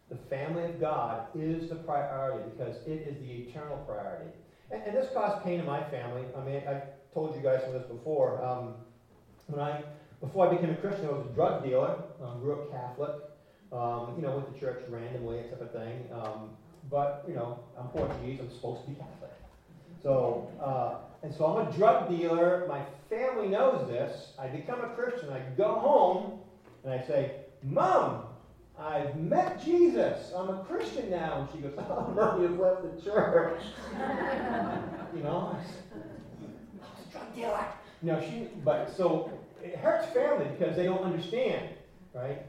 The 0.08 0.16
family 0.16 0.64
of 0.64 0.80
God 0.80 1.20
is 1.34 1.68
the 1.68 1.76
priority 1.76 2.40
because 2.42 2.76
it 2.86 3.00
is 3.06 3.18
the 3.18 3.30
eternal 3.30 3.76
priority. 3.76 4.30
And, 4.70 4.80
and 4.84 4.96
this 4.96 5.06
caused 5.06 5.38
pain 5.44 5.60
in 5.60 5.66
my 5.66 5.80
family. 5.80 6.26
I 6.34 6.40
mean, 6.40 6.62
I 6.66 6.78
told 7.12 7.34
you 7.34 7.40
guys 7.40 7.62
some 7.62 7.74
of 7.74 7.80
this 7.80 7.88
before. 7.88 8.42
Um, 8.42 8.72
when 9.46 9.60
I, 9.60 9.76
before 10.20 10.44
I 10.44 10.46
became 10.48 10.70
a 10.70 10.74
Christian, 10.74 11.06
I 11.06 11.10
was 11.10 11.20
a 11.20 11.24
drug 11.34 11.62
dealer. 11.62 11.94
Um, 12.20 12.38
grew 12.38 12.52
up 12.52 12.70
Catholic. 12.70 13.12
Um, 13.72 14.14
you 14.16 14.22
know, 14.22 14.36
went 14.36 14.52
to 14.54 14.60
church 14.60 14.82
randomly, 14.88 15.36
that 15.42 15.50
type 15.50 15.60
of 15.60 15.72
thing. 15.72 16.08
Um, 16.12 16.50
but 16.90 17.24
you 17.28 17.34
know, 17.34 17.60
I'm 17.78 17.88
Portuguese. 17.88 18.40
I'm 18.40 18.50
supposed 18.50 18.82
to 18.84 18.90
be 18.90 18.96
Catholic. 18.96 19.32
So, 20.02 20.48
uh, 20.60 20.96
and 21.22 21.34
so 21.34 21.46
I'm 21.46 21.68
a 21.68 21.72
drug 21.72 22.08
dealer. 22.08 22.66
My 22.68 22.82
family 23.10 23.48
knows 23.48 23.86
this. 23.88 24.32
I 24.38 24.46
become 24.46 24.80
a 24.80 24.88
Christian. 24.90 25.30
I 25.32 25.40
go 25.56 25.74
home 25.74 26.40
and 26.84 26.92
I 26.92 27.04
say, 27.06 27.32
Mom, 27.62 28.24
I've 28.78 29.16
met 29.16 29.62
Jesus. 29.62 30.32
I'm 30.36 30.48
a 30.50 30.64
Christian 30.64 31.10
now. 31.10 31.40
And 31.40 31.48
she 31.52 31.58
goes, 31.58 31.74
Oh, 31.90 32.12
no, 32.16 32.40
you've 32.40 32.58
left 32.58 32.82
the 32.82 33.02
church. 33.02 33.60
you 35.14 35.22
know, 35.22 35.56
I 35.56 36.86
was 36.96 37.06
a 37.06 37.10
drug 37.10 37.34
dealer. 37.34 37.64
No, 38.02 38.20
she, 38.20 38.48
but 38.64 38.96
so 38.96 39.32
it 39.62 39.76
hurts 39.76 40.06
family 40.12 40.46
because 40.56 40.76
they 40.76 40.84
don't 40.84 41.02
understand, 41.02 41.70
right? 42.14 42.42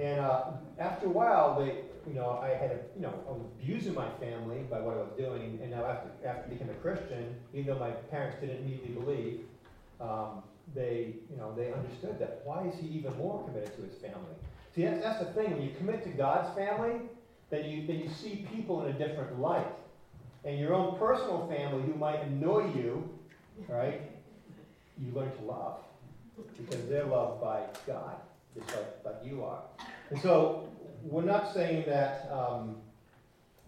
And 0.00 0.18
uh, 0.18 0.44
after 0.78 1.06
a 1.06 1.10
while, 1.10 1.60
they, 1.60 1.82
you 2.08 2.14
know, 2.14 2.40
I 2.42 2.48
had, 2.48 2.80
you 2.96 3.02
know, 3.02 3.12
I 3.28 3.32
was 3.32 3.42
abusing 3.60 3.94
my 3.94 4.08
family 4.18 4.60
by 4.70 4.80
what 4.80 4.96
I 4.96 5.00
was 5.00 5.12
doing. 5.18 5.58
And 5.62 5.70
now 5.70 5.84
after, 5.84 6.08
after 6.26 6.48
becoming 6.48 6.74
a 6.74 6.78
Christian, 6.78 7.34
even 7.52 7.66
though 7.66 7.78
my 7.78 7.90
parents 7.90 8.36
didn't 8.40 8.64
immediately 8.64 8.94
believe, 8.94 9.40
um, 10.00 10.42
they, 10.74 11.16
you 11.30 11.36
know, 11.36 11.54
they 11.54 11.72
understood 11.72 12.18
that. 12.18 12.40
Why 12.44 12.66
is 12.66 12.74
he 12.80 12.86
even 12.98 13.16
more 13.18 13.44
committed 13.44 13.76
to 13.76 13.82
his 13.82 13.94
family? 13.96 14.34
See, 14.74 14.84
that's, 14.84 15.02
that's 15.02 15.18
the 15.18 15.32
thing. 15.32 15.52
When 15.52 15.62
you 15.62 15.74
commit 15.76 16.02
to 16.04 16.10
God's 16.10 16.54
family, 16.56 17.02
then 17.50 17.68
you, 17.68 17.86
then 17.86 17.98
you 17.98 18.08
see 18.08 18.46
people 18.54 18.82
in 18.84 18.94
a 18.94 18.98
different 18.98 19.38
light. 19.38 19.66
And 20.44 20.58
your 20.58 20.72
own 20.72 20.96
personal 20.98 21.46
family, 21.48 21.82
who 21.82 21.94
might 21.98 22.22
annoy 22.22 22.72
you, 22.74 23.06
right, 23.68 24.00
you 24.98 25.12
learn 25.12 25.30
to 25.36 25.42
love. 25.44 25.80
Because 26.56 26.88
they're 26.88 27.04
loved 27.04 27.42
by 27.42 27.64
God, 27.86 28.16
just 28.54 28.68
like, 28.74 29.04
like 29.04 29.16
you 29.24 29.44
are. 29.44 29.62
And 30.10 30.20
so, 30.20 30.68
we're 31.02 31.22
not 31.22 31.54
saying 31.54 31.84
that, 31.86 32.28
um, 32.30 32.76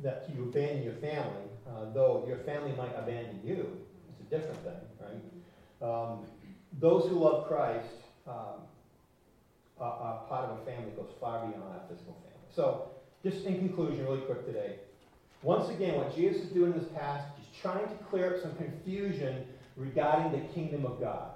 that 0.00 0.28
you 0.34 0.44
abandon 0.44 0.82
your 0.82 0.94
family, 0.94 1.48
uh, 1.68 1.92
though 1.94 2.24
your 2.26 2.38
family 2.38 2.72
might 2.76 2.92
abandon 2.96 3.40
you. 3.44 3.78
It's 4.10 4.20
a 4.20 4.38
different 4.38 4.62
thing, 4.62 4.72
right? 5.00 5.88
Um, 5.88 6.26
those 6.80 7.08
who 7.08 7.18
love 7.18 7.48
Christ 7.48 7.88
um, 8.26 8.60
are, 9.80 10.20
part 10.28 10.50
of 10.50 10.58
a 10.58 10.64
family 10.64 10.90
that 10.90 10.96
goes 10.96 11.10
far 11.20 11.46
beyond 11.46 11.62
our 11.62 11.80
physical 11.88 12.14
family. 12.14 12.48
So, 12.54 12.88
just 13.22 13.44
in 13.46 13.58
conclusion, 13.58 14.04
really 14.04 14.20
quick 14.22 14.44
today. 14.46 14.76
Once 15.42 15.68
again, 15.70 15.96
what 15.96 16.14
Jesus 16.14 16.42
is 16.42 16.48
doing 16.50 16.72
in 16.72 16.78
this 16.78 16.88
passage 16.94 17.32
is 17.40 17.60
trying 17.60 17.86
to 17.86 18.04
clear 18.10 18.34
up 18.34 18.42
some 18.42 18.54
confusion 18.56 19.44
regarding 19.76 20.32
the 20.32 20.46
kingdom 20.52 20.84
of 20.86 21.00
God. 21.00 21.30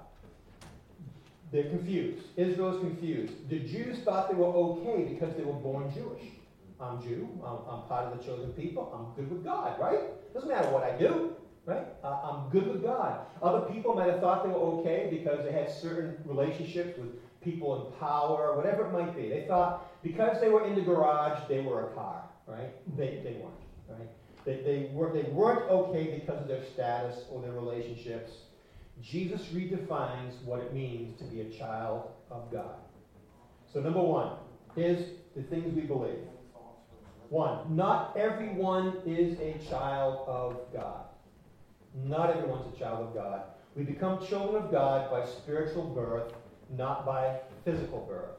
They're 1.51 1.69
confused. 1.69 2.25
Israel 2.35 2.75
is 2.75 2.81
confused. 2.81 3.49
The 3.49 3.59
Jews 3.59 3.99
thought 4.03 4.29
they 4.29 4.35
were 4.35 4.45
okay 4.45 5.05
because 5.05 5.35
they 5.35 5.43
were 5.43 5.53
born 5.53 5.91
Jewish. 5.93 6.23
I'm 6.79 7.01
Jew. 7.01 7.27
I'm, 7.43 7.57
I'm 7.69 7.87
part 7.87 8.11
of 8.11 8.17
the 8.17 8.23
chosen 8.23 8.51
people. 8.53 8.91
I'm 8.93 9.15
good 9.15 9.31
with 9.31 9.43
God, 9.43 9.79
right? 9.79 9.99
Doesn't 10.33 10.49
matter 10.49 10.69
what 10.69 10.83
I 10.83 10.95
do, 10.97 11.33
right? 11.65 11.85
Uh, 12.03 12.19
I'm 12.23 12.49
good 12.49 12.67
with 12.67 12.83
God. 12.83 13.21
Other 13.41 13.61
people 13.71 13.95
might 13.95 14.09
have 14.09 14.19
thought 14.19 14.43
they 14.43 14.49
were 14.49 14.79
okay 14.79 15.07
because 15.09 15.43
they 15.43 15.51
had 15.51 15.71
certain 15.71 16.17
relationships 16.25 16.97
with 16.97 17.09
people 17.41 17.87
in 17.87 17.99
power, 17.99 18.55
whatever 18.55 18.85
it 18.85 18.91
might 18.91 19.15
be. 19.15 19.29
They 19.29 19.45
thought 19.47 19.89
because 20.03 20.39
they 20.41 20.49
were 20.49 20.65
in 20.65 20.75
the 20.75 20.81
garage, 20.81 21.47
they 21.47 21.61
were 21.61 21.87
a 21.87 21.93
car, 21.93 22.23
right? 22.45 22.73
They, 22.97 23.21
they 23.23 23.37
weren't, 23.41 23.55
right? 23.89 24.09
They, 24.45 24.61
they, 24.61 24.89
were, 24.93 25.11
they 25.11 25.29
weren't 25.29 25.69
okay 25.69 26.19
because 26.19 26.41
of 26.41 26.47
their 26.47 26.63
status 26.73 27.23
or 27.31 27.41
their 27.41 27.53
relationships. 27.53 28.31
Jesus 29.01 29.41
redefines 29.53 30.41
what 30.43 30.59
it 30.59 30.73
means 30.73 31.17
to 31.19 31.23
be 31.25 31.41
a 31.41 31.49
child 31.49 32.09
of 32.31 32.51
God. 32.51 32.75
So, 33.71 33.79
number 33.79 34.01
one 34.01 34.33
is 34.75 35.09
the 35.35 35.43
things 35.43 35.73
we 35.75 35.81
believe. 35.81 36.19
One, 37.29 37.75
not 37.75 38.15
everyone 38.17 39.01
is 39.05 39.39
a 39.39 39.57
child 39.69 40.27
of 40.27 40.73
God. 40.73 41.05
Not 41.93 42.35
everyone's 42.35 42.73
a 42.75 42.79
child 42.79 43.07
of 43.07 43.13
God. 43.13 43.41
We 43.75 43.83
become 43.83 44.25
children 44.25 44.63
of 44.63 44.71
God 44.71 45.11
by 45.11 45.25
spiritual 45.25 45.83
birth, 45.83 46.33
not 46.69 47.05
by 47.05 47.39
physical 47.65 47.99
birth. 47.99 48.37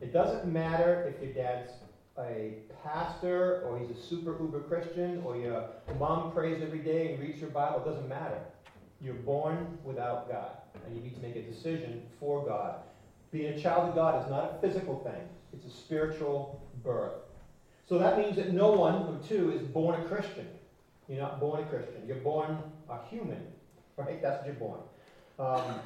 It 0.00 0.12
doesn't 0.12 0.50
matter 0.50 1.12
if 1.14 1.22
your 1.22 1.32
dad's 1.32 1.70
a 2.18 2.54
pastor 2.84 3.62
or 3.66 3.78
he's 3.78 3.90
a 3.90 4.00
super 4.00 4.36
uber 4.40 4.60
Christian 4.60 5.22
or 5.24 5.36
your 5.36 5.70
mom 5.98 6.32
prays 6.32 6.62
every 6.62 6.80
day 6.80 7.12
and 7.12 7.22
reads 7.22 7.40
her 7.40 7.46
Bible. 7.46 7.80
It 7.80 7.84
doesn't 7.84 8.08
matter. 8.08 8.38
You're 9.02 9.14
born 9.14 9.78
without 9.84 10.30
God, 10.30 10.50
and 10.86 10.94
you 10.94 11.02
need 11.02 11.14
to 11.16 11.22
make 11.22 11.36
a 11.36 11.42
decision 11.42 12.02
for 12.20 12.46
God. 12.46 12.76
Being 13.32 13.54
a 13.54 13.60
child 13.60 13.88
of 13.88 13.94
God 13.94 14.22
is 14.24 14.30
not 14.30 14.54
a 14.54 14.66
physical 14.66 15.00
thing, 15.00 15.28
it's 15.52 15.64
a 15.66 15.76
spiritual 15.76 16.62
birth. 16.84 17.14
So 17.88 17.98
that 17.98 18.16
means 18.16 18.36
that 18.36 18.52
no 18.52 18.70
one, 18.72 18.94
number 18.94 19.26
two, 19.26 19.52
is 19.52 19.62
born 19.62 20.00
a 20.00 20.04
Christian. 20.04 20.48
You're 21.08 21.20
not 21.20 21.40
born 21.40 21.62
a 21.62 21.66
Christian. 21.66 22.06
You're 22.06 22.16
born 22.16 22.56
a 22.88 23.04
human, 23.10 23.42
right? 23.96 24.22
That's 24.22 24.38
what 24.38 24.46
you're 24.46 24.54
born. 24.54 24.80
Um, 25.38 25.80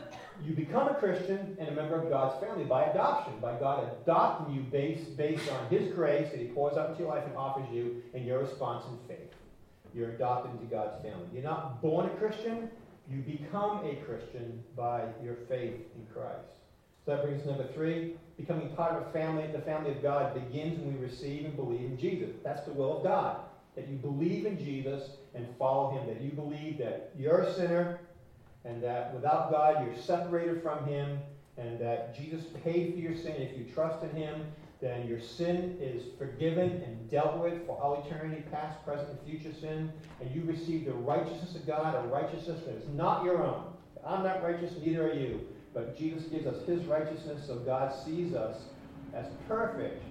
you 0.45 0.55
become 0.55 0.89
a 0.89 0.95
Christian 0.95 1.57
and 1.59 1.69
a 1.69 1.73
member 1.73 2.01
of 2.01 2.11
God's 2.11 2.39
family 2.45 2.65
by 2.65 2.85
adoption, 2.85 3.33
by 3.41 3.59
God 3.59 3.91
adopting 4.03 4.55
you 4.55 4.61
based, 4.61 5.17
based 5.17 5.51
on 5.51 5.69
His 5.71 5.93
grace 5.95 6.31
that 6.31 6.39
He 6.39 6.47
pours 6.47 6.77
out 6.77 6.91
into 6.91 7.03
your 7.03 7.15
life 7.15 7.25
and 7.27 7.37
offers 7.37 7.65
you, 7.73 8.03
and 8.13 8.27
your 8.27 8.41
response 8.41 8.85
in 8.87 8.99
faith. 9.09 9.33
You're 9.95 10.11
adopted 10.11 10.53
into 10.53 10.67
God's 10.67 11.01
family. 11.03 11.27
You're 11.33 11.43
not 11.43 11.81
born 11.81 12.07
a 12.07 12.11
Christian, 12.11 12.71
you 13.11 13.19
become 13.23 13.85
a 13.85 13.97
Christian 14.05 14.63
by 14.77 15.05
your 15.23 15.37
faith 15.49 15.75
in 15.95 16.07
Christ. 16.13 16.61
So 17.05 17.13
that 17.13 17.23
brings 17.25 17.43
us 17.43 17.47
number 17.47 17.69
three. 17.73 18.17
Becoming 18.37 18.71
part 18.71 19.01
of 19.01 19.09
a 19.09 19.11
family, 19.13 19.47
the 19.53 19.61
family 19.61 19.93
of 19.93 20.03
God 20.03 20.35
begins 20.35 20.79
when 20.81 20.99
we 20.99 21.07
receive 21.07 21.45
and 21.45 21.57
believe 21.57 21.81
in 21.81 21.99
Jesus. 21.99 22.35
That's 22.43 22.63
the 22.63 22.73
will 22.73 22.99
of 22.99 23.05
God. 23.05 23.39
That 23.77 23.89
you 23.89 23.97
believe 23.97 24.45
in 24.45 24.59
Jesus 24.59 25.11
and 25.35 25.47
follow 25.59 25.91
him. 25.91 26.07
That 26.09 26.21
you 26.21 26.33
believe 26.33 26.79
that 26.79 27.13
you're 27.17 27.43
a 27.43 27.55
sinner 27.55 28.01
and 28.65 28.83
that 28.83 29.15
without 29.15 29.51
God 29.53 29.87
you're 29.87 29.97
separated 29.97 30.63
from 30.63 30.85
him 30.85 31.19
and 31.57 31.79
that 31.79 32.17
Jesus 32.17 32.45
paid 32.65 32.95
for 32.95 33.01
your 33.01 33.17
sin. 33.17 33.37
If 33.37 33.57
you 33.57 33.65
trust 33.73 34.03
in 34.03 34.11
him, 34.11 34.47
then 34.81 35.09
your 35.09 35.21
sin 35.21 35.79
is 35.81 36.03
forgiven 36.19 36.83
and 36.87 37.11
dealt 37.11 37.39
with 37.39 37.67
for 37.67 37.81
all 37.81 38.05
eternity, 38.07 38.43
past, 38.51 38.85
present, 38.85 39.09
and 39.09 39.21
future 39.29 39.57
sin, 39.59 39.91
and 40.21 40.35
you 40.35 40.43
receive 40.45 40.85
the 40.85 40.93
righteousness 40.93 41.55
of 41.55 41.67
God, 41.67 41.95
a 41.95 42.09
righteousness 42.09 42.61
that 42.67 42.75
is 42.75 42.89
not 42.95 43.25
your 43.25 43.43
own. 43.43 43.65
I'm 44.07 44.23
not 44.23 44.43
righteous, 44.43 44.73
neither 44.85 45.11
are 45.11 45.15
you. 45.15 45.41
But 45.73 45.97
Jesus 45.97 46.25
gives 46.25 46.47
us 46.47 46.67
his 46.67 46.85
righteousness, 46.85 47.47
so 47.47 47.57
God 47.57 47.93
sees 48.05 48.35
us 48.35 48.59
as 49.15 49.27
perfect 49.49 50.03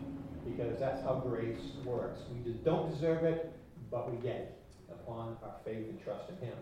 because 0.46 0.80
that's 0.80 1.02
how 1.04 1.16
grace 1.16 1.60
works. 1.84 2.20
We 2.32 2.52
just 2.52 2.64
don't 2.64 2.92
deserve 2.92 3.24
it, 3.24 3.52
but 3.92 4.12
we 4.12 4.18
get 4.18 4.36
it 4.36 4.60
upon 4.90 5.38
our 5.44 5.56
faith 5.64 5.88
and 5.90 6.04
trust 6.04 6.30
in 6.30 6.48
him. 6.48 6.58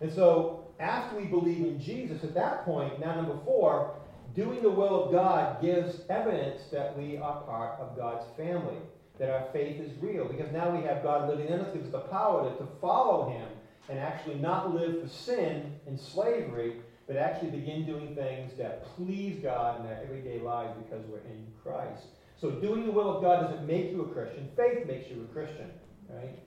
And 0.00 0.12
so, 0.12 0.66
after 0.80 1.16
we 1.16 1.26
believe 1.26 1.58
in 1.58 1.80
Jesus, 1.80 2.24
at 2.24 2.34
that 2.34 2.64
point, 2.64 2.98
now 2.98 3.14
number 3.14 3.38
four, 3.44 3.94
doing 4.34 4.62
the 4.62 4.70
will 4.70 5.04
of 5.04 5.12
God 5.12 5.60
gives 5.60 6.00
evidence 6.08 6.62
that 6.72 6.96
we 6.96 7.18
are 7.18 7.42
part 7.42 7.78
of 7.80 7.96
God's 7.96 8.24
family, 8.36 8.76
that 9.18 9.30
our 9.30 9.46
faith 9.52 9.80
is 9.80 9.90
real, 10.00 10.26
because 10.26 10.50
now 10.52 10.70
we 10.74 10.82
have 10.84 11.02
God 11.02 11.28
living 11.28 11.48
in 11.48 11.60
us, 11.60 11.72
gives 11.74 11.90
the 11.90 12.00
power 12.00 12.48
to, 12.48 12.56
to 12.56 12.66
follow 12.80 13.30
Him 13.30 13.46
and 13.88 13.98
actually 13.98 14.36
not 14.36 14.74
live 14.74 15.02
for 15.02 15.08
sin 15.08 15.74
and 15.86 15.98
slavery, 15.98 16.76
but 17.06 17.16
actually 17.16 17.50
begin 17.50 17.84
doing 17.84 18.14
things 18.14 18.56
that 18.56 18.86
please 18.96 19.38
God 19.42 19.80
in 19.80 19.86
our 19.86 19.98
everyday 20.02 20.38
lives 20.38 20.72
because 20.82 21.04
we're 21.06 21.18
in 21.18 21.46
Christ. 21.62 22.04
So 22.40 22.50
doing 22.50 22.86
the 22.86 22.92
will 22.92 23.16
of 23.16 23.22
God 23.22 23.42
doesn't 23.42 23.66
make 23.66 23.90
you 23.90 24.02
a 24.02 24.08
Christian. 24.08 24.48
Faith 24.56 24.86
makes 24.86 25.10
you 25.10 25.22
a 25.22 25.32
Christian, 25.32 25.70
right? 26.08 26.38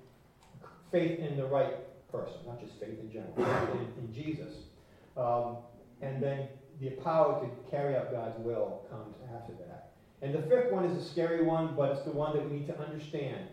Faith 0.91 1.19
in 1.19 1.37
the 1.37 1.45
right 1.45 1.75
person, 2.11 2.35
not 2.45 2.59
just 2.61 2.79
faith 2.79 2.99
in 2.99 3.11
general, 3.11 3.33
in, 3.37 4.03
in 4.03 4.13
Jesus. 4.13 4.53
Um, 5.15 5.57
and 6.01 6.21
then 6.21 6.47
the 6.79 6.89
power 7.01 7.41
to 7.41 7.71
carry 7.71 7.95
out 7.95 8.11
God's 8.11 8.39
will 8.39 8.81
comes 8.89 9.15
after 9.35 9.53
that. 9.65 9.91
And 10.21 10.33
the 10.33 10.41
fifth 10.43 10.71
one 10.71 10.85
is 10.85 10.97
a 10.97 11.09
scary 11.09 11.43
one, 11.43 11.75
but 11.75 11.91
it's 11.91 12.03
the 12.03 12.11
one 12.11 12.35
that 12.35 12.49
we 12.49 12.57
need 12.57 12.67
to 12.67 12.79
understand. 12.79 13.47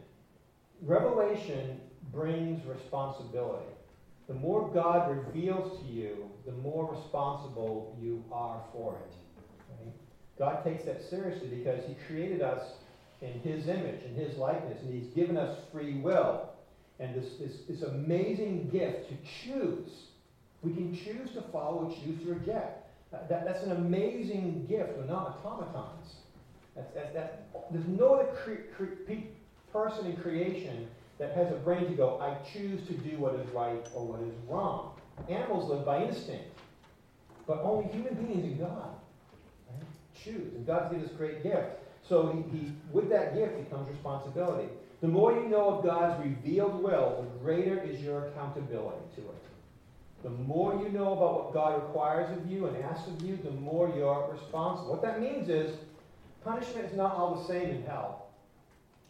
Revelation 0.80 1.80
brings 2.12 2.64
responsibility. 2.66 3.66
The 4.28 4.34
more 4.34 4.70
God 4.72 5.10
reveals 5.10 5.80
to 5.80 5.86
you, 5.86 6.30
the 6.46 6.52
more 6.52 6.94
responsible 6.94 7.96
you 8.00 8.24
are 8.32 8.62
for 8.72 8.96
it. 8.96 9.14
God 10.38 10.64
takes 10.64 10.84
that 10.84 11.02
seriously 11.08 11.48
because 11.48 11.84
He 11.86 11.94
created 12.06 12.42
us 12.42 12.72
in 13.20 13.32
His 13.40 13.68
image, 13.68 14.02
in 14.04 14.14
His 14.14 14.36
likeness, 14.36 14.80
and 14.82 14.92
He's 14.92 15.12
given 15.14 15.36
us 15.36 15.58
free 15.72 16.00
will. 16.00 16.48
And 16.98 17.14
this, 17.14 17.34
this, 17.38 17.58
this 17.68 17.82
amazing 17.82 18.68
gift 18.70 19.08
to 19.08 19.16
choose. 19.44 19.90
We 20.62 20.72
can 20.72 20.94
choose 20.94 21.32
to 21.34 21.42
follow 21.52 21.84
or 21.84 21.90
choose 21.90 22.22
to 22.24 22.34
reject. 22.34 22.81
That, 23.12 23.44
that's 23.44 23.62
an 23.62 23.72
amazing 23.72 24.66
gift. 24.68 24.96
We're 24.96 25.04
not 25.04 25.40
automatons. 25.44 26.14
That's, 26.74 26.92
that's, 26.94 27.12
that, 27.12 27.48
there's 27.70 27.86
no 27.86 28.14
other 28.14 28.30
cre- 28.42 28.74
cre- 28.74 29.12
person 29.72 30.06
in 30.06 30.16
creation 30.16 30.88
that 31.18 31.34
has 31.34 31.50
a 31.52 31.56
brain 31.56 31.86
to 31.86 31.92
go, 31.92 32.20
I 32.20 32.36
choose 32.52 32.86
to 32.86 32.94
do 32.94 33.18
what 33.18 33.34
is 33.34 33.48
right 33.50 33.86
or 33.94 34.06
what 34.06 34.20
is 34.20 34.34
wrong. 34.48 34.94
Animals 35.28 35.70
live 35.70 35.84
by 35.84 36.04
instinct, 36.04 36.44
but 37.46 37.60
only 37.62 37.90
human 37.92 38.14
beings 38.14 38.44
and 38.44 38.58
God 38.58 38.88
right, 39.70 39.86
choose. 40.24 40.54
And 40.54 40.66
God's 40.66 40.90
given 40.92 41.06
this 41.06 41.16
great 41.16 41.42
gift. 41.42 41.78
So 42.08 42.44
he, 42.50 42.58
he, 42.58 42.72
with 42.92 43.08
that 43.10 43.34
gift 43.34 43.70
comes 43.70 43.88
responsibility. 43.88 44.68
The 45.00 45.08
more 45.08 45.32
you 45.32 45.48
know 45.48 45.78
of 45.78 45.84
God's 45.84 46.24
revealed 46.24 46.82
will, 46.82 47.26
the 47.32 47.44
greater 47.44 47.80
is 47.80 48.00
your 48.00 48.28
accountability 48.28 49.04
to 49.16 49.22
it. 49.22 49.42
The 50.22 50.30
more 50.30 50.80
you 50.80 50.88
know 50.90 51.12
about 51.12 51.44
what 51.44 51.54
God 51.54 51.82
requires 51.82 52.30
of 52.36 52.48
you 52.50 52.66
and 52.66 52.76
asks 52.84 53.08
of 53.08 53.22
you, 53.22 53.36
the 53.42 53.50
more 53.50 53.92
you're 53.96 54.30
responsible. 54.32 54.90
What 54.90 55.02
that 55.02 55.20
means 55.20 55.48
is 55.48 55.76
punishment 56.44 56.90
is 56.90 56.96
not 56.96 57.14
all 57.14 57.34
the 57.34 57.44
same 57.44 57.70
in 57.70 57.82
hell. 57.84 58.26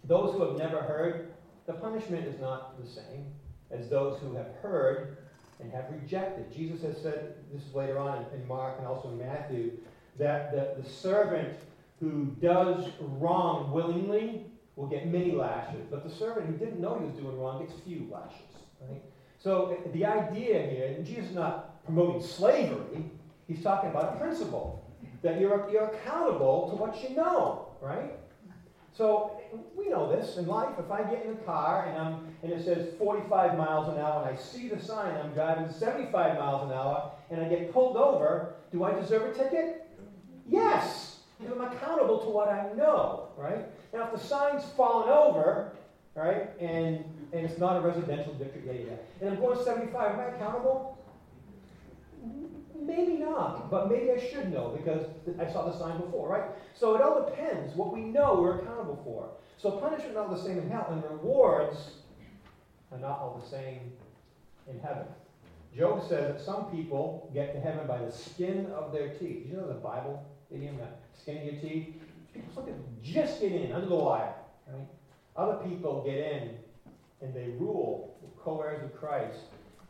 Those 0.04 0.34
who 0.34 0.42
have 0.48 0.56
never 0.56 0.80
heard, 0.80 1.32
the 1.66 1.74
punishment 1.74 2.26
is 2.26 2.40
not 2.40 2.82
the 2.82 2.88
same 2.88 3.26
as 3.70 3.88
those 3.88 4.20
who 4.20 4.34
have 4.34 4.48
heard 4.62 5.18
and 5.60 5.70
have 5.72 5.84
rejected. 5.90 6.52
Jesus 6.52 6.82
has 6.82 7.00
said, 7.00 7.34
this 7.52 7.62
is 7.62 7.74
later 7.74 7.98
on 7.98 8.24
in, 8.34 8.46
Mark 8.48 8.78
and 8.78 8.86
also 8.86 9.10
in 9.10 9.18
Matthew, 9.18 9.72
that 10.18 10.52
the, 10.52 10.82
the 10.82 10.88
servant 10.88 11.56
who 12.00 12.34
does 12.40 12.86
wrong 13.00 13.70
willingly 13.70 14.46
will 14.76 14.88
get 14.88 15.06
many 15.06 15.32
lashes, 15.32 15.86
but 15.90 16.02
the 16.02 16.14
servant 16.14 16.46
who 16.46 16.54
didn't 16.54 16.80
know 16.80 16.98
he 16.98 17.04
was 17.04 17.14
doing 17.14 17.38
wrong 17.38 17.64
gets 17.64 17.78
few 17.80 18.08
lashes. 18.10 18.40
Right? 18.80 19.02
So 19.42 19.76
the 19.92 20.06
idea 20.06 20.62
here, 20.62 20.94
and 20.96 21.04
Jesus 21.04 21.30
is 21.30 21.34
not 21.34 21.84
promoting 21.84 22.22
slavery, 22.22 23.10
he's 23.48 23.60
talking 23.60 23.90
about 23.90 24.14
a 24.14 24.16
principle 24.16 24.88
that 25.22 25.40
you're, 25.40 25.68
you're 25.68 25.86
accountable 25.86 26.70
to 26.70 26.76
what 26.76 27.02
you 27.02 27.16
know, 27.16 27.66
right? 27.80 28.12
So 28.92 29.40
we 29.76 29.88
know 29.88 30.14
this 30.14 30.36
in 30.36 30.46
life. 30.46 30.78
If 30.78 30.92
I 30.92 31.02
get 31.02 31.24
in 31.24 31.32
a 31.32 31.36
car 31.36 31.86
and, 31.86 31.98
I'm, 31.98 32.26
and 32.44 32.52
it 32.52 32.64
says 32.64 32.94
45 32.98 33.58
miles 33.58 33.88
an 33.88 33.98
hour 34.00 34.24
and 34.24 34.36
I 34.36 34.40
see 34.40 34.68
the 34.68 34.80
sign, 34.80 35.12
I'm 35.16 35.32
driving 35.32 35.72
75 35.72 36.38
miles 36.38 36.70
an 36.70 36.76
hour, 36.76 37.10
and 37.30 37.40
I 37.40 37.48
get 37.48 37.72
pulled 37.72 37.96
over, 37.96 38.54
do 38.70 38.84
I 38.84 38.92
deserve 38.92 39.22
a 39.22 39.34
ticket? 39.34 39.88
Yes, 40.46 41.20
I'm 41.40 41.60
accountable 41.60 42.18
to 42.20 42.28
what 42.28 42.48
I 42.48 42.72
know, 42.76 43.28
right? 43.36 43.64
Now, 43.92 44.04
if 44.04 44.12
the 44.12 44.24
sign's 44.24 44.64
fallen 44.76 45.08
over, 45.08 45.72
right, 46.14 46.50
and, 46.60 47.04
and 47.32 47.46
it's 47.46 47.58
not 47.58 47.76
a 47.76 47.80
residential 47.80 48.34
district, 48.34 48.66
yeah, 48.66 48.94
and 49.20 49.30
I'm 49.30 49.40
going 49.40 49.62
75, 49.62 50.12
am 50.12 50.20
I 50.20 50.24
accountable? 50.24 50.98
Maybe 52.78 53.14
not, 53.14 53.70
but 53.70 53.90
maybe 53.90 54.10
I 54.10 54.18
should 54.18 54.52
know 54.52 54.76
because 54.76 55.06
I 55.38 55.50
saw 55.50 55.70
the 55.70 55.78
sign 55.78 55.98
before, 56.00 56.28
right? 56.28 56.44
So 56.74 56.94
it 56.96 57.02
all 57.02 57.24
depends. 57.24 57.74
What 57.74 57.92
we 57.92 58.00
know, 58.00 58.40
we're 58.40 58.58
accountable 58.58 59.00
for. 59.04 59.28
So 59.56 59.70
punishment 59.72 60.14
not 60.14 60.28
all 60.28 60.34
the 60.34 60.42
same 60.42 60.58
in 60.58 60.68
hell, 60.68 60.88
and 60.90 61.02
rewards 61.04 61.92
are 62.90 62.98
not 62.98 63.20
all 63.20 63.40
the 63.42 63.48
same 63.48 63.92
in 64.68 64.80
heaven. 64.80 65.04
Job 65.76 66.02
says 66.06 66.34
that 66.34 66.40
some 66.44 66.66
people 66.66 67.30
get 67.32 67.54
to 67.54 67.60
heaven 67.60 67.86
by 67.86 67.98
the 67.98 68.12
skin 68.12 68.66
of 68.74 68.92
their 68.92 69.08
teeth. 69.14 69.46
You 69.48 69.56
know 69.56 69.68
the 69.68 69.74
Bible 69.74 70.22
idiom, 70.50 70.76
that 70.78 71.00
skin 71.18 71.38
of 71.38 71.44
your 71.44 71.60
teeth? 71.62 71.94
People 72.34 72.68
just 73.02 73.40
get 73.40 73.52
in 73.52 73.72
under 73.72 73.86
the 73.86 73.94
wire, 73.94 74.34
right? 74.68 74.86
Other 75.36 75.66
people 75.66 76.02
get 76.04 76.18
in 76.18 76.56
and 77.22 77.34
they 77.34 77.54
rule, 77.58 78.18
co-heirs 78.42 78.82
of 78.82 78.94
Christ, 78.98 79.38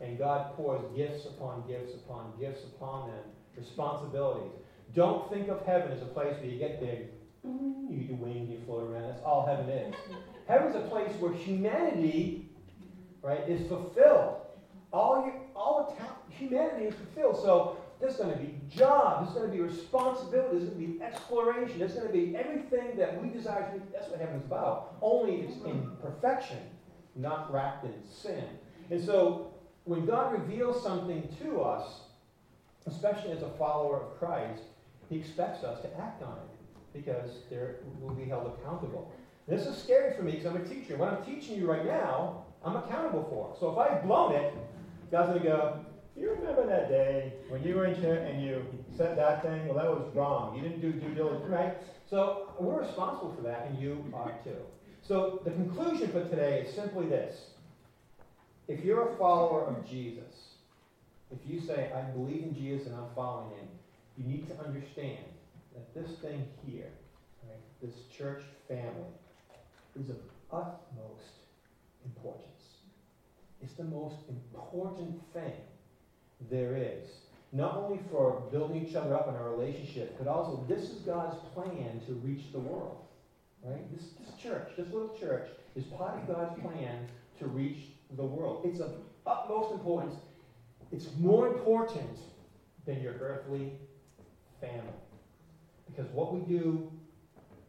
and 0.00 0.18
God 0.18 0.54
pours 0.56 0.82
gifts 0.96 1.26
upon 1.26 1.66
gifts 1.66 1.94
upon 1.94 2.32
gifts 2.38 2.64
upon 2.64 3.08
them, 3.08 3.24
responsibilities. 3.56 4.52
Don't 4.94 5.30
think 5.30 5.48
of 5.48 5.64
heaven 5.64 5.92
as 5.92 6.02
a 6.02 6.06
place 6.06 6.36
where 6.36 6.50
you 6.50 6.58
get 6.58 6.80
there, 6.80 7.06
mm-hmm. 7.46 7.92
you 7.92 8.00
get 8.00 8.08
your 8.10 8.18
wings, 8.18 8.50
you 8.50 8.60
float 8.66 8.90
around. 8.90 9.08
That's 9.08 9.22
all 9.24 9.46
heaven 9.46 9.68
is. 9.68 9.94
Heaven's 10.48 10.76
a 10.76 10.80
place 10.80 11.10
where 11.18 11.32
humanity, 11.32 12.50
right, 13.22 13.48
is 13.48 13.66
fulfilled. 13.68 14.36
All 14.92 15.24
your, 15.24 15.40
all 15.56 15.88
the 15.88 16.04
ta- 16.04 16.16
humanity 16.28 16.86
is 16.86 16.94
fulfilled. 16.94 17.36
So 17.42 17.78
there's 18.00 18.16
going 18.16 18.32
to 18.32 18.38
be 18.38 18.54
jobs. 18.68 19.32
There's 19.32 19.38
going 19.38 19.50
to 19.50 19.56
be 19.56 19.62
responsibility. 19.62 20.58
There's 20.58 20.68
going 20.70 20.86
to 20.86 20.92
be 20.94 21.02
exploration. 21.02 21.78
There's 21.78 21.94
going 21.94 22.08
to 22.08 22.12
be 22.12 22.36
everything 22.36 22.96
that 22.96 23.22
we 23.22 23.30
desire 23.30 23.72
to 23.72 23.78
be. 23.78 23.84
That's 23.92 24.08
what 24.08 24.20
heaven's 24.20 24.44
about. 24.44 24.96
Only 25.00 25.36
it's 25.42 25.56
in 25.64 25.88
perfection, 26.02 26.58
not 27.16 27.52
wrapped 27.52 27.84
in 27.84 27.94
sin. 28.10 28.44
And 28.90 29.02
so 29.02 29.52
when 29.84 30.06
God 30.06 30.32
reveals 30.32 30.82
something 30.82 31.28
to 31.42 31.60
us, 31.60 32.00
especially 32.86 33.32
as 33.32 33.42
a 33.42 33.50
follower 33.50 34.00
of 34.00 34.18
Christ, 34.18 34.62
he 35.08 35.16
expects 35.16 35.64
us 35.64 35.80
to 35.82 36.00
act 36.00 36.22
on 36.22 36.32
it 36.32 36.98
because 36.98 37.30
there 37.50 37.76
will 38.00 38.14
be 38.14 38.24
held 38.24 38.52
accountable. 38.58 39.10
This 39.48 39.66
is 39.66 39.76
scary 39.76 40.14
for 40.14 40.22
me 40.22 40.32
because 40.32 40.46
I'm 40.46 40.56
a 40.56 40.64
teacher. 40.64 40.96
What 40.96 41.12
I'm 41.12 41.24
teaching 41.24 41.56
you 41.58 41.70
right 41.70 41.84
now, 41.84 42.44
I'm 42.64 42.76
accountable 42.76 43.26
for. 43.28 43.56
So 43.58 43.72
if 43.72 43.78
I've 43.78 44.02
blown 44.04 44.34
it, 44.34 44.54
God's 45.10 45.30
going 45.30 45.42
to 45.42 45.46
go, 45.46 45.84
you 46.16 46.30
remember 46.30 46.66
that 46.66 46.88
day 46.88 47.32
when 47.48 47.62
you 47.62 47.74
were 47.74 47.86
in 47.86 48.00
church 48.00 48.28
and 48.30 48.42
you 48.42 48.64
said 48.96 49.16
that 49.18 49.42
thing? 49.42 49.66
Well, 49.66 49.76
that 49.76 49.86
was 49.86 50.14
wrong. 50.14 50.54
You 50.54 50.62
didn't 50.62 50.80
do 50.80 50.92
due 50.92 51.14
diligence, 51.14 51.48
right? 51.48 51.76
So 52.08 52.52
we're 52.58 52.80
responsible 52.80 53.34
for 53.34 53.42
that, 53.42 53.66
and 53.68 53.78
you 53.80 54.04
are 54.14 54.32
too. 54.44 54.56
So 55.06 55.40
the 55.44 55.50
conclusion 55.50 56.08
for 56.12 56.22
today 56.24 56.64
is 56.66 56.74
simply 56.74 57.06
this 57.06 57.36
if 58.68 58.84
you're 58.84 59.08
a 59.08 59.16
follower 59.16 59.64
of 59.64 59.88
Jesus, 59.88 60.54
if 61.32 61.38
you 61.50 61.60
say, 61.60 61.90
I 61.92 62.02
believe 62.12 62.42
in 62.42 62.54
Jesus 62.54 62.86
and 62.86 62.94
I'm 62.94 63.12
following 63.14 63.56
him, 63.56 63.68
you 64.16 64.24
need 64.24 64.48
to 64.48 64.58
understand 64.64 65.24
that 65.74 65.92
this 65.94 66.18
thing 66.18 66.46
here, 66.66 66.90
right, 67.48 67.58
this 67.82 67.94
church 68.16 68.42
family, 68.68 69.10
is 69.98 70.08
of 70.10 70.16
utmost 70.52 71.42
importance. 72.04 72.46
It's 73.60 73.74
the 73.74 73.84
most 73.84 74.16
important 74.28 75.20
thing 75.32 75.52
there 76.50 76.76
is. 76.76 77.08
Not 77.52 77.76
only 77.76 78.00
for 78.10 78.42
building 78.52 78.86
each 78.86 78.94
other 78.94 79.14
up 79.14 79.28
in 79.28 79.34
our 79.34 79.50
relationship, 79.50 80.16
but 80.18 80.28
also 80.28 80.64
this 80.68 80.90
is 80.90 80.98
God's 81.00 81.36
plan 81.54 82.00
to 82.06 82.12
reach 82.14 82.52
the 82.52 82.60
world. 82.60 82.98
Right? 83.62 83.96
This, 83.96 84.08
this 84.18 84.36
church, 84.42 84.68
this 84.76 84.88
little 84.92 85.16
church, 85.18 85.48
is 85.76 85.84
part 85.84 86.18
of 86.18 86.26
God's 86.26 86.60
plan 86.60 87.06
to 87.38 87.46
reach 87.46 87.78
the 88.16 88.24
world. 88.24 88.62
It's 88.64 88.80
of 88.80 88.92
utmost 89.26 89.72
importance. 89.72 90.14
It's 90.90 91.06
more 91.18 91.48
important 91.48 92.18
than 92.84 93.00
your 93.00 93.14
earthly 93.14 93.72
family. 94.60 94.82
Because 95.86 96.10
what 96.12 96.34
we 96.34 96.40
do 96.40 96.90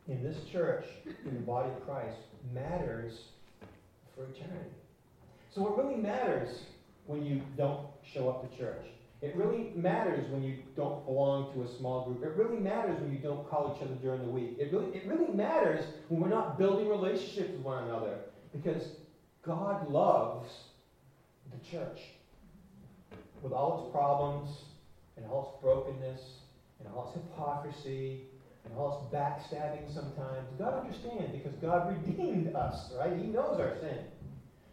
in 0.08 0.24
this 0.24 0.38
church, 0.52 0.86
in 1.26 1.34
the 1.36 1.42
body 1.42 1.70
of 1.70 1.86
Christ, 1.86 2.18
matters 2.54 3.20
for 4.16 4.24
eternity. 4.26 4.70
So 5.54 5.62
what 5.62 5.78
really 5.78 6.02
matters 6.02 6.50
when 7.06 7.26
you 7.26 7.42
don't 7.58 7.88
show 8.04 8.30
up 8.30 8.50
to 8.50 8.58
church. 8.58 8.86
It 9.24 9.34
really 9.38 9.72
matters 9.74 10.30
when 10.30 10.44
you 10.44 10.56
don't 10.76 11.06
belong 11.06 11.54
to 11.54 11.64
a 11.64 11.78
small 11.78 12.02
group. 12.02 12.24
It 12.26 12.36
really 12.36 12.58
matters 12.58 13.00
when 13.00 13.10
you 13.10 13.20
don't 13.20 13.50
call 13.50 13.74
each 13.74 13.82
other 13.82 13.96
during 14.02 14.22
the 14.22 14.28
week. 14.28 14.58
It 14.60 14.70
really, 14.74 14.88
it 14.88 15.08
really 15.08 15.34
matters 15.34 15.88
when 16.10 16.20
we're 16.20 16.28
not 16.28 16.58
building 16.58 16.90
relationships 16.90 17.54
with 17.56 17.64
one 17.64 17.86
another 17.86 18.18
because 18.52 18.90
God 19.42 19.90
loves 19.90 20.46
the 21.54 21.58
church 21.72 22.10
with 23.42 23.54
all 23.54 23.80
its 23.80 23.90
problems 23.94 24.50
and 25.16 25.26
all 25.26 25.40
its 25.40 25.62
brokenness 25.62 26.22
and 26.80 26.90
all 26.94 27.06
its 27.06 27.14
hypocrisy 27.14 28.20
and 28.66 28.74
all 28.78 28.90
its 28.90 29.16
backstabbing 29.16 29.94
sometimes. 29.94 30.50
God 30.58 30.74
understands 30.74 31.32
because 31.32 31.54
God 31.62 31.88
redeemed 31.88 32.54
us, 32.54 32.92
right? 32.94 33.14
He 33.14 33.28
knows 33.28 33.58
our 33.58 33.72
sin. 33.80 34.00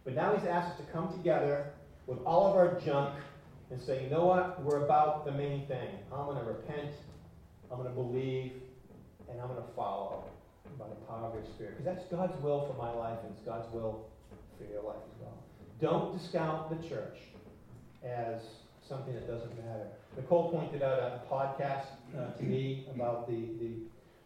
But 0.03 0.15
now 0.15 0.33
He's 0.33 0.45
asked 0.45 0.71
us 0.71 0.77
to 0.79 0.83
come 0.93 1.09
together 1.09 1.63
with 2.09 2.19
all 2.27 2.47
of 2.49 2.57
our 2.57 2.67
junk 2.67 3.11
and 3.71 3.81
say, 3.81 4.03
you 4.03 4.11
know 4.11 4.27
what? 4.27 4.63
We're 4.63 4.85
about 4.85 5.25
the 5.25 5.33
main 5.33 5.67
thing. 5.67 5.89
I'm 6.13 6.27
going 6.27 6.39
to 6.39 6.45
repent, 6.45 6.93
I'm 7.71 7.79
going 7.79 7.89
to 7.89 7.95
believe, 7.95 8.53
and 9.31 9.41
I'm 9.41 9.49
going 9.49 9.63
to 9.63 9.73
follow 9.77 10.25
by 10.79 10.87
the 10.89 10.95
power 11.07 11.29
of 11.29 11.35
your 11.35 11.45
Spirit. 11.45 11.79
Because 11.79 11.97
that's 11.97 12.11
God's 12.11 12.41
will 12.43 12.67
for 12.67 12.75
my 12.83 12.91
life, 12.91 13.19
and 13.25 13.33
it's 13.33 13.45
God's 13.45 13.73
will 13.73 14.07
for 14.59 14.65
your 14.65 14.83
life 14.83 14.97
as 15.15 15.21
well. 15.21 15.39
don't 15.81 16.19
discount 16.19 16.69
the 16.71 16.89
church 16.89 17.17
as 18.05 18.43
something 18.87 19.15
that 19.15 19.27
doesn't 19.27 19.57
matter. 19.57 19.87
Nicole 20.17 20.51
pointed 20.51 20.83
out 20.83 20.99
a 20.99 21.21
podcast 21.33 21.87
uh, 22.19 22.33
to 22.33 22.43
me 22.43 22.87
about 22.95 23.29
the, 23.29 23.37
the 23.61 23.71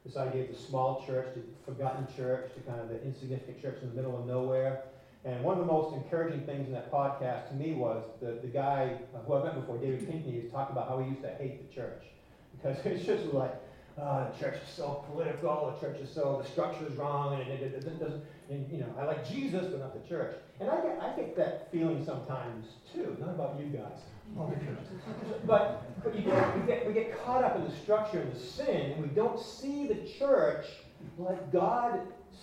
this 0.04 0.16
idea 0.16 0.42
of 0.42 0.48
the 0.48 0.56
small 0.56 1.02
church, 1.06 1.28
the 1.34 1.42
forgotten 1.64 2.06
church, 2.14 2.50
the 2.54 2.60
kind 2.70 2.78
of 2.78 2.90
the 2.90 3.02
insignificant 3.04 3.60
church 3.60 3.78
in 3.82 3.88
the 3.88 3.94
middle 3.94 4.18
of 4.18 4.26
nowhere. 4.26 4.82
And 5.24 5.42
one 5.42 5.58
of 5.58 5.66
the 5.66 5.72
most 5.72 5.94
encouraging 5.94 6.44
things 6.44 6.66
in 6.66 6.72
that 6.74 6.92
podcast 6.92 7.48
to 7.48 7.54
me 7.54 7.72
was 7.72 8.04
the, 8.20 8.38
the 8.42 8.46
guy 8.46 8.98
who 9.26 9.34
I've 9.34 9.44
met 9.44 9.54
before, 9.54 9.78
David 9.78 10.08
Pinkney, 10.08 10.42
was 10.42 10.50
talking 10.50 10.76
about 10.76 10.88
how 10.88 10.98
he 10.98 11.08
used 11.08 11.22
to 11.22 11.30
hate 11.30 11.66
the 11.66 11.74
church. 11.74 12.02
Because 12.56 12.76
it's 12.84 13.06
just 13.06 13.32
like, 13.32 13.54
uh, 13.98 14.30
the 14.30 14.38
church 14.38 14.56
is 14.62 14.68
so 14.74 15.04
political, 15.10 15.72
the 15.80 15.86
church 15.86 16.00
is 16.00 16.10
so, 16.10 16.42
the 16.42 16.50
structure 16.50 16.84
is 16.86 16.94
wrong, 16.96 17.40
and 17.40 17.48
it 17.48 17.80
doesn't, 17.80 18.22
and, 18.50 18.70
you 18.70 18.78
know, 18.78 18.92
I 18.98 19.04
like 19.04 19.26
Jesus, 19.26 19.66
but 19.66 19.80
not 19.80 19.94
the 19.94 20.08
church. 20.08 20.34
And 20.60 20.68
I 20.68 20.80
get, 20.82 20.98
I 21.00 21.16
get 21.16 21.36
that 21.36 21.70
feeling 21.72 22.04
sometimes 22.04 22.66
too, 22.92 23.16
not 23.20 23.30
about 23.30 23.58
you 23.58 23.66
guys. 23.66 24.00
but 25.46 25.82
but 26.02 26.14
you 26.14 26.22
get, 26.22 26.60
we, 26.60 26.66
get, 26.66 26.86
we 26.86 26.92
get 26.92 27.24
caught 27.24 27.44
up 27.44 27.56
in 27.56 27.64
the 27.64 27.76
structure 27.76 28.20
and 28.20 28.32
the 28.32 28.38
sin, 28.38 28.92
and 28.92 29.02
we 29.02 29.08
don't 29.08 29.40
see 29.40 29.86
the 29.86 30.06
church 30.18 30.66
like 31.18 31.52
God 31.52 32.00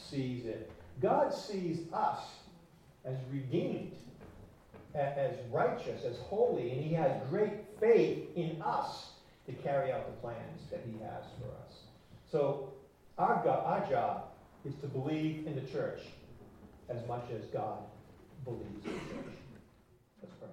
sees 0.10 0.46
it. 0.46 0.72
God 1.02 1.34
sees 1.34 1.80
us 1.94 2.20
as 3.06 3.16
redeemed, 3.32 3.94
as 4.94 5.36
righteous, 5.52 6.04
as 6.04 6.18
holy, 6.18 6.72
and 6.72 6.82
He 6.82 6.94
has 6.94 7.12
great 7.30 7.54
faith 7.80 8.28
in 8.36 8.62
us 8.62 9.12
to 9.48 9.54
carry 9.54 9.92
out 9.92 10.06
the 10.06 10.22
plans 10.22 10.62
that 10.70 10.82
He 10.86 10.94
has 11.04 11.24
for 11.40 11.48
us. 11.66 11.80
So 12.32 12.70
our, 13.18 13.48
our 13.48 13.90
job 13.90 14.26
is 14.66 14.74
to 14.82 14.88
believe 14.88 15.48
in 15.48 15.56
the 15.56 15.72
church 15.72 16.02
as 16.90 17.06
much 17.08 17.26
as 17.32 17.46
God 17.46 17.80
believes 18.46 18.86
in 18.86 18.94
the 18.94 19.00
church. 19.00 19.36
Let's 20.22 20.36
pray. 20.40 20.50